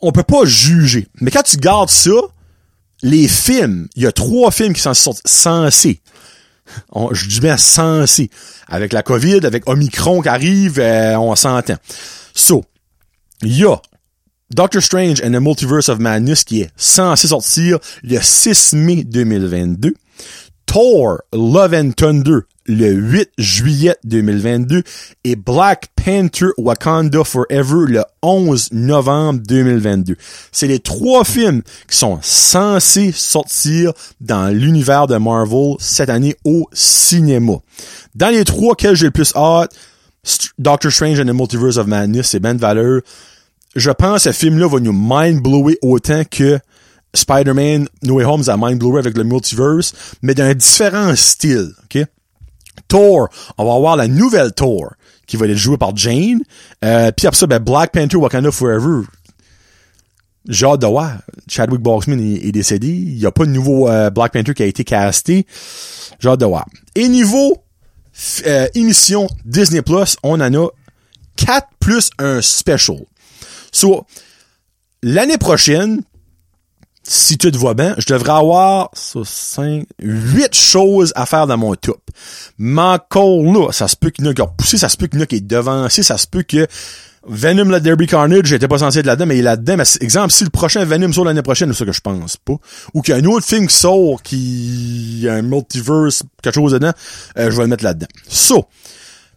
on 0.00 0.12
peut 0.12 0.22
pas 0.22 0.44
juger. 0.44 1.08
Mais 1.20 1.30
quand 1.30 1.42
tu 1.42 1.58
gardes 1.58 1.90
ça, 1.90 2.10
les 3.02 3.28
films, 3.28 3.88
il 3.96 4.02
y 4.02 4.06
a 4.06 4.12
trois 4.12 4.50
films 4.50 4.72
qui 4.72 4.80
sont 4.80 4.94
censés 5.24 6.00
je 7.12 7.26
dis 7.26 7.40
bien 7.40 7.56
censé. 7.56 8.30
Avec 8.68 8.92
la 8.92 9.02
COVID, 9.02 9.44
avec 9.44 9.68
Omicron 9.68 10.20
qui 10.20 10.28
arrive, 10.28 10.78
euh, 10.78 11.16
on 11.18 11.34
s'entend. 11.36 11.76
So, 12.34 12.64
il 13.42 13.56
y 13.56 13.64
a 13.64 13.80
Doctor 14.50 14.82
Strange 14.82 15.20
and 15.22 15.32
the 15.32 15.40
Multiverse 15.40 15.88
of 15.88 15.98
Madness 15.98 16.44
qui 16.44 16.62
est 16.62 16.70
censé 16.76 17.28
sortir 17.28 17.78
le 18.02 18.18
6 18.20 18.74
mai 18.74 19.04
2022. 19.04 19.94
Thor 20.68 21.22
Love 21.32 21.72
and 21.72 21.92
Thunder 21.96 22.40
le 22.66 22.92
8 22.92 23.30
juillet 23.38 23.96
2022 24.04 24.82
et 25.24 25.34
Black 25.34 25.88
Panther 25.96 26.48
Wakanda 26.58 27.24
Forever 27.24 27.86
le 27.88 28.04
11 28.22 28.72
novembre 28.72 29.40
2022. 29.48 30.16
C'est 30.52 30.66
les 30.66 30.78
trois 30.78 31.24
films 31.24 31.62
qui 31.90 31.96
sont 31.96 32.18
censés 32.20 33.12
sortir 33.12 33.94
dans 34.20 34.54
l'univers 34.54 35.06
de 35.06 35.16
Marvel 35.16 35.76
cette 35.78 36.10
année 36.10 36.36
au 36.44 36.68
cinéma. 36.74 37.54
Dans 38.14 38.28
les 38.28 38.44
trois 38.44 38.74
quels 38.76 38.94
j'ai 38.94 39.06
le 39.06 39.10
plus 39.10 39.34
hâte, 39.34 39.74
Doctor 40.58 40.92
Strange 40.92 41.18
and 41.18 41.24
the 41.24 41.34
Multiverse 41.34 41.78
of 41.78 41.86
Madness, 41.86 42.28
c'est 42.28 42.40
Ben 42.40 42.58
Valeur. 42.58 43.00
Je 43.74 43.90
pense 43.90 44.24
que 44.24 44.32
ce 44.32 44.38
film-là 44.38 44.68
va 44.68 44.80
nous 44.80 44.92
mind-blower 44.92 45.78
autant 45.80 46.24
que 46.30 46.58
Spider-Man 47.14 47.88
No 48.02 48.14
Way 48.14 48.24
Home 48.24 48.42
a 48.46 48.56
mind-blower 48.56 48.98
avec 48.98 49.16
le 49.16 49.24
multiverse, 49.24 49.92
mais 50.22 50.34
d'un 50.34 50.54
différent 50.54 51.14
style, 51.16 51.72
ok? 51.84 52.04
Thor, 52.86 53.28
on 53.58 53.64
va 53.64 53.74
avoir 53.74 53.96
la 53.96 54.08
nouvelle 54.08 54.52
Thor 54.52 54.94
qui 55.26 55.36
va 55.36 55.46
être 55.46 55.56
jouée 55.56 55.76
par 55.76 55.94
Jane. 55.96 56.40
Euh, 56.84 57.10
puis 57.16 57.26
après 57.26 57.38
ça, 57.38 57.46
ben 57.46 57.58
Black 57.58 57.92
Panther 57.92 58.16
Wakanda 58.16 58.50
Forever. 58.50 59.02
J'ai 60.48 60.64
hâte. 60.64 60.84
Chadwick 61.46 61.80
Boseman 61.80 62.20
est, 62.20 62.52
décédé. 62.52 62.88
Il 62.88 63.18
n'y 63.18 63.26
a 63.26 63.30
pas 63.30 63.44
de 63.44 63.50
nouveau 63.50 63.88
euh, 63.88 64.08
Black 64.08 64.32
Panther 64.32 64.54
qui 64.54 64.62
a 64.62 64.66
été 64.66 64.84
casté. 64.84 65.46
J'ai 66.18 66.28
hâte. 66.30 66.42
Et 66.94 67.08
niveau 67.08 67.62
euh, 68.46 68.66
émission 68.74 69.28
Disney 69.44 69.82
Plus, 69.82 70.16
on 70.22 70.40
en 70.40 70.54
a 70.54 70.68
4 71.36 71.68
plus 71.78 72.10
un 72.18 72.40
special. 72.40 73.04
So, 73.70 74.06
l'année 75.02 75.38
prochaine, 75.38 76.02
si 77.08 77.38
tu 77.38 77.50
te 77.50 77.56
vois 77.56 77.74
bien, 77.74 77.94
je 77.96 78.12
devrais 78.12 78.32
avoir 78.32 78.90
ça, 78.92 79.20
5, 79.24 79.86
8 80.00 80.54
choses 80.54 81.12
à 81.16 81.24
faire 81.24 81.46
dans 81.46 81.56
mon 81.56 81.74
top. 81.74 82.00
Mais 82.58 82.82
encore 82.82 83.42
là, 83.42 83.72
ça 83.72 83.88
se 83.88 83.96
peut 83.96 84.10
qu'il 84.10 84.24
y 84.24 84.28
en 84.28 84.30
a 84.30 84.34
qui 84.34 84.42
a 84.42 84.46
poussé, 84.46 84.76
ça 84.76 84.90
se 84.90 84.96
peut 84.96 85.06
qu'il 85.06 85.18
y 85.18 85.22
en 85.22 85.24
a 85.24 85.26
qui 85.26 85.36
est 85.36 85.46
devancé, 85.46 86.02
ça 86.02 86.18
se 86.18 86.26
peut 86.26 86.42
que 86.42 86.66
Venom 87.26 87.70
la 87.70 87.80
Derby 87.80 88.06
Carnage, 88.06 88.44
j'étais 88.44 88.68
pas 88.68 88.78
censé 88.78 88.98
être 89.00 89.06
là-dedans, 89.06 89.26
mais 89.26 89.36
il 89.36 89.40
est 89.40 89.42
là-dedans. 89.42 89.76
Mais 89.78 89.84
exemple, 90.00 90.32
si 90.32 90.44
le 90.44 90.50
prochain 90.50 90.84
Venom 90.84 91.12
sort 91.12 91.24
l'année 91.24 91.42
prochaine, 91.42 91.72
c'est 91.72 91.78
ça 91.78 91.84
que 91.84 91.92
je 91.92 92.00
pense 92.00 92.36
pas. 92.36 92.54
Ou 92.94 93.02
qu'il 93.02 93.14
y 93.14 93.18
a 93.18 93.20
un 93.20 93.24
autre 93.24 93.46
film 93.46 93.66
qui 93.66 93.74
sort, 93.74 94.22
qui 94.22 95.26
a 95.28 95.34
un 95.34 95.42
multiverse, 95.42 96.22
quelque 96.42 96.54
chose 96.54 96.72
dedans, 96.72 96.92
euh, 97.38 97.50
je 97.50 97.56
vais 97.56 97.62
le 97.62 97.68
mettre 97.68 97.84
là-dedans. 97.84 98.06
So, 98.28 98.66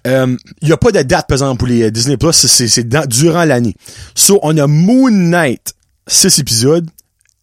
il 0.06 0.12
euh, 0.12 0.38
y 0.62 0.72
a 0.72 0.78
pas 0.78 0.92
de 0.92 1.02
date, 1.02 1.28
par 1.28 1.36
exemple, 1.36 1.60
pour 1.60 1.68
les 1.68 1.90
Disney 1.92 2.18
Plus, 2.18 2.34
c'est 2.34 2.88
durant 3.08 3.46
l'année. 3.46 3.76
So, 4.16 4.40
on 4.42 4.58
a 4.58 4.68
Moon 4.68 5.12
Knight, 5.12 5.74
6 6.08 6.40
épisodes, 6.40 6.90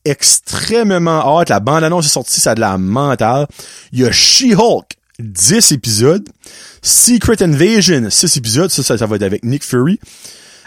extrêmement 0.08 1.38
hâte. 1.38 1.48
La 1.48 1.60
bande-annonce 1.60 2.06
est 2.06 2.10
sortie, 2.10 2.40
ça 2.40 2.52
a 2.52 2.54
de 2.54 2.60
la 2.60 2.78
mentale. 2.78 3.46
Il 3.92 4.00
y 4.00 4.04
a 4.04 4.12
She-Hulk, 4.12 4.96
10 5.18 5.72
épisodes. 5.72 6.28
Secret 6.82 7.42
Invasion, 7.42 8.08
6 8.08 8.36
épisodes. 8.36 8.70
Ça, 8.70 8.96
ça, 8.96 9.06
va 9.06 9.16
être 9.16 9.22
avec 9.22 9.44
Nick 9.44 9.64
Fury. 9.64 9.98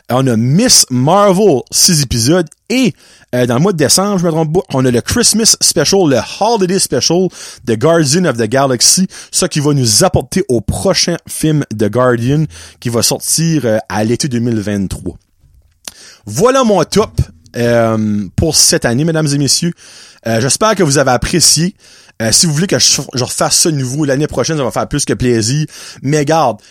On 0.10 0.28
a 0.28 0.36
Miss 0.36 0.86
Marvel, 0.90 1.62
6 1.72 2.02
épisodes. 2.02 2.48
Et 2.70 2.94
euh, 3.34 3.46
dans 3.46 3.56
le 3.56 3.62
mois 3.62 3.72
de 3.72 3.78
décembre, 3.78 4.18
je 4.18 4.26
me 4.26 4.32
trompe 4.32 4.54
pas, 4.54 4.62
on 4.74 4.86
a 4.86 4.92
le 4.92 5.02
Christmas 5.02 5.56
Special, 5.62 6.10
le 6.10 6.20
Holiday 6.40 6.80
Special 6.80 7.30
de 7.64 7.76
Guardian 7.76 8.26
of 8.26 8.38
the 8.38 8.44
Galaxy. 8.44 9.08
Ça 9.32 9.48
qui 9.48 9.62
va 9.62 9.74
nous 9.74 10.04
apporter 10.04 10.44
au 10.50 10.60
prochain 10.60 11.16
film 11.28 11.64
de 11.74 11.88
Guardian 11.88 12.46
qui 12.82 12.90
va 12.90 13.02
sortir 13.02 13.66
euh, 13.66 13.78
à 13.88 14.04
l'été 14.04 14.28
2023. 14.28 15.16
Voilà 16.26 16.64
mon 16.64 16.84
top. 16.84 17.22
Euh, 17.58 18.28
pour 18.36 18.56
cette 18.56 18.86
année, 18.86 19.04
mesdames 19.04 19.28
et 19.28 19.38
messieurs. 19.38 19.74
Euh, 20.28 20.40
j'espère 20.40 20.76
que 20.76 20.84
vous 20.84 20.98
avez 20.98 21.12
apprécié. 21.12 21.76
Euh, 22.22 22.32
si 22.32 22.46
vous 22.46 22.54
voulez 22.54 22.68
que 22.68 22.80
je, 22.80 23.02
refasse 23.14 23.58
ça 23.58 23.72
de 23.72 23.76
nouveau 23.76 24.06
l'année 24.06 24.28
prochaine, 24.28 24.58
ça 24.58 24.64
va 24.64 24.72
faire 24.72 24.88
plus 24.88 25.06
que 25.06 25.14
plaisir. 25.14 25.66
Mais 26.02 26.24
garde, 26.24 26.62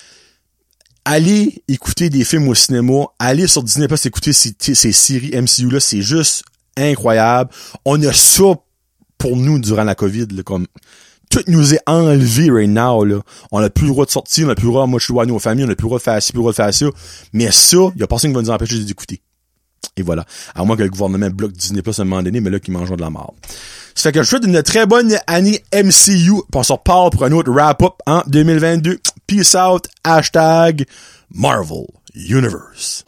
allez 1.05 1.63
écouter 1.69 2.09
des 2.09 2.25
films 2.25 2.49
au 2.49 2.55
cinéma, 2.55 3.07
allez 3.19 3.47
sur 3.47 3.63
Disney 3.63 3.89
Plus 3.89 4.07
écouter 4.07 4.33
ces, 4.33 4.55
ces 4.59 4.93
séries 4.93 5.33
MCU 5.35 5.71
là, 5.71 5.81
c'est 5.81 6.03
juste 6.03 6.45
incroyable. 6.77 7.51
On 7.85 8.01
a 8.03 8.13
ça 8.13 8.55
pour 9.19 9.37
nous 9.37 9.59
durant 9.59 9.85
la 9.85 9.95
COVID, 9.95 10.29
là, 10.31 10.43
comme 10.43 10.67
tout 11.31 11.45
nous 11.47 11.75
est 11.75 11.81
enlevé 11.87 12.51
right 12.51 12.71
now, 12.71 13.05
là. 13.05 13.21
On 13.53 13.61
n'a 13.61 13.71
plus 13.71 13.87
le 13.87 13.93
droit 13.93 14.07
de 14.07 14.11
sortir, 14.11 14.47
on 14.47 14.49
n'a 14.49 14.55
plus 14.55 14.65
le 14.65 14.73
droit, 14.73 14.87
moi 14.87 14.99
je 14.99 15.05
suis 15.05 15.13
loin 15.13 15.25
de 15.27 15.31
nos 15.31 15.39
familles, 15.39 15.65
on 15.65 15.69
n'a 15.69 15.77
plus 15.77 15.85
le 15.85 15.89
droit 15.89 15.99
de 15.99 16.03
faire 16.03 16.23
ci, 16.23 16.33
plus 16.33 16.39
le 16.39 16.43
droit 16.43 16.53
de 16.53 16.57
faire 16.57 16.73
ça. 16.73 16.87
Mais 17.33 17.51
ça, 17.51 17.77
il 17.95 18.01
y 18.01 18.03
a 18.03 18.07
personne 18.07 18.31
qui 18.31 18.37
va 18.37 18.43
nous 18.43 18.51
empêcher 18.51 18.79
d'écouter. 18.83 19.21
Et 19.97 20.03
voilà. 20.03 20.25
À 20.55 20.65
moins 20.65 20.77
que 20.77 20.83
le 20.83 20.91
gouvernement 20.91 21.31
bloque 21.31 21.53
Disney 21.53 21.83
Plus 21.83 21.99
à 21.99 22.03
un 22.03 22.05
moment 22.05 22.23
donné, 22.23 22.41
mais 22.41 22.51
là, 22.51 22.59
qui 22.59 22.71
mangent 22.71 22.91
de 22.91 23.01
la 23.01 23.11
mort. 23.11 23.35
Ça 23.95 24.05
fait 24.11 24.13
que 24.13 24.23
je 24.23 24.29
souhaite 24.29 24.45
une 24.45 24.63
très 24.63 24.87
bonne 24.87 25.17
année 25.27 25.63
MCU. 25.75 26.43
Puis 26.51 26.55
on 26.55 26.63
se 26.63 26.73
pour 26.73 27.25
un 27.25 27.33
autre 27.33 27.51
wrap-up 27.51 27.95
en 28.07 28.23
2022. 28.27 29.01
Peace 29.27 29.55
out. 29.55 29.89
Hashtag 30.05 30.87
Marvel 31.33 31.87
Universe. 32.15 33.05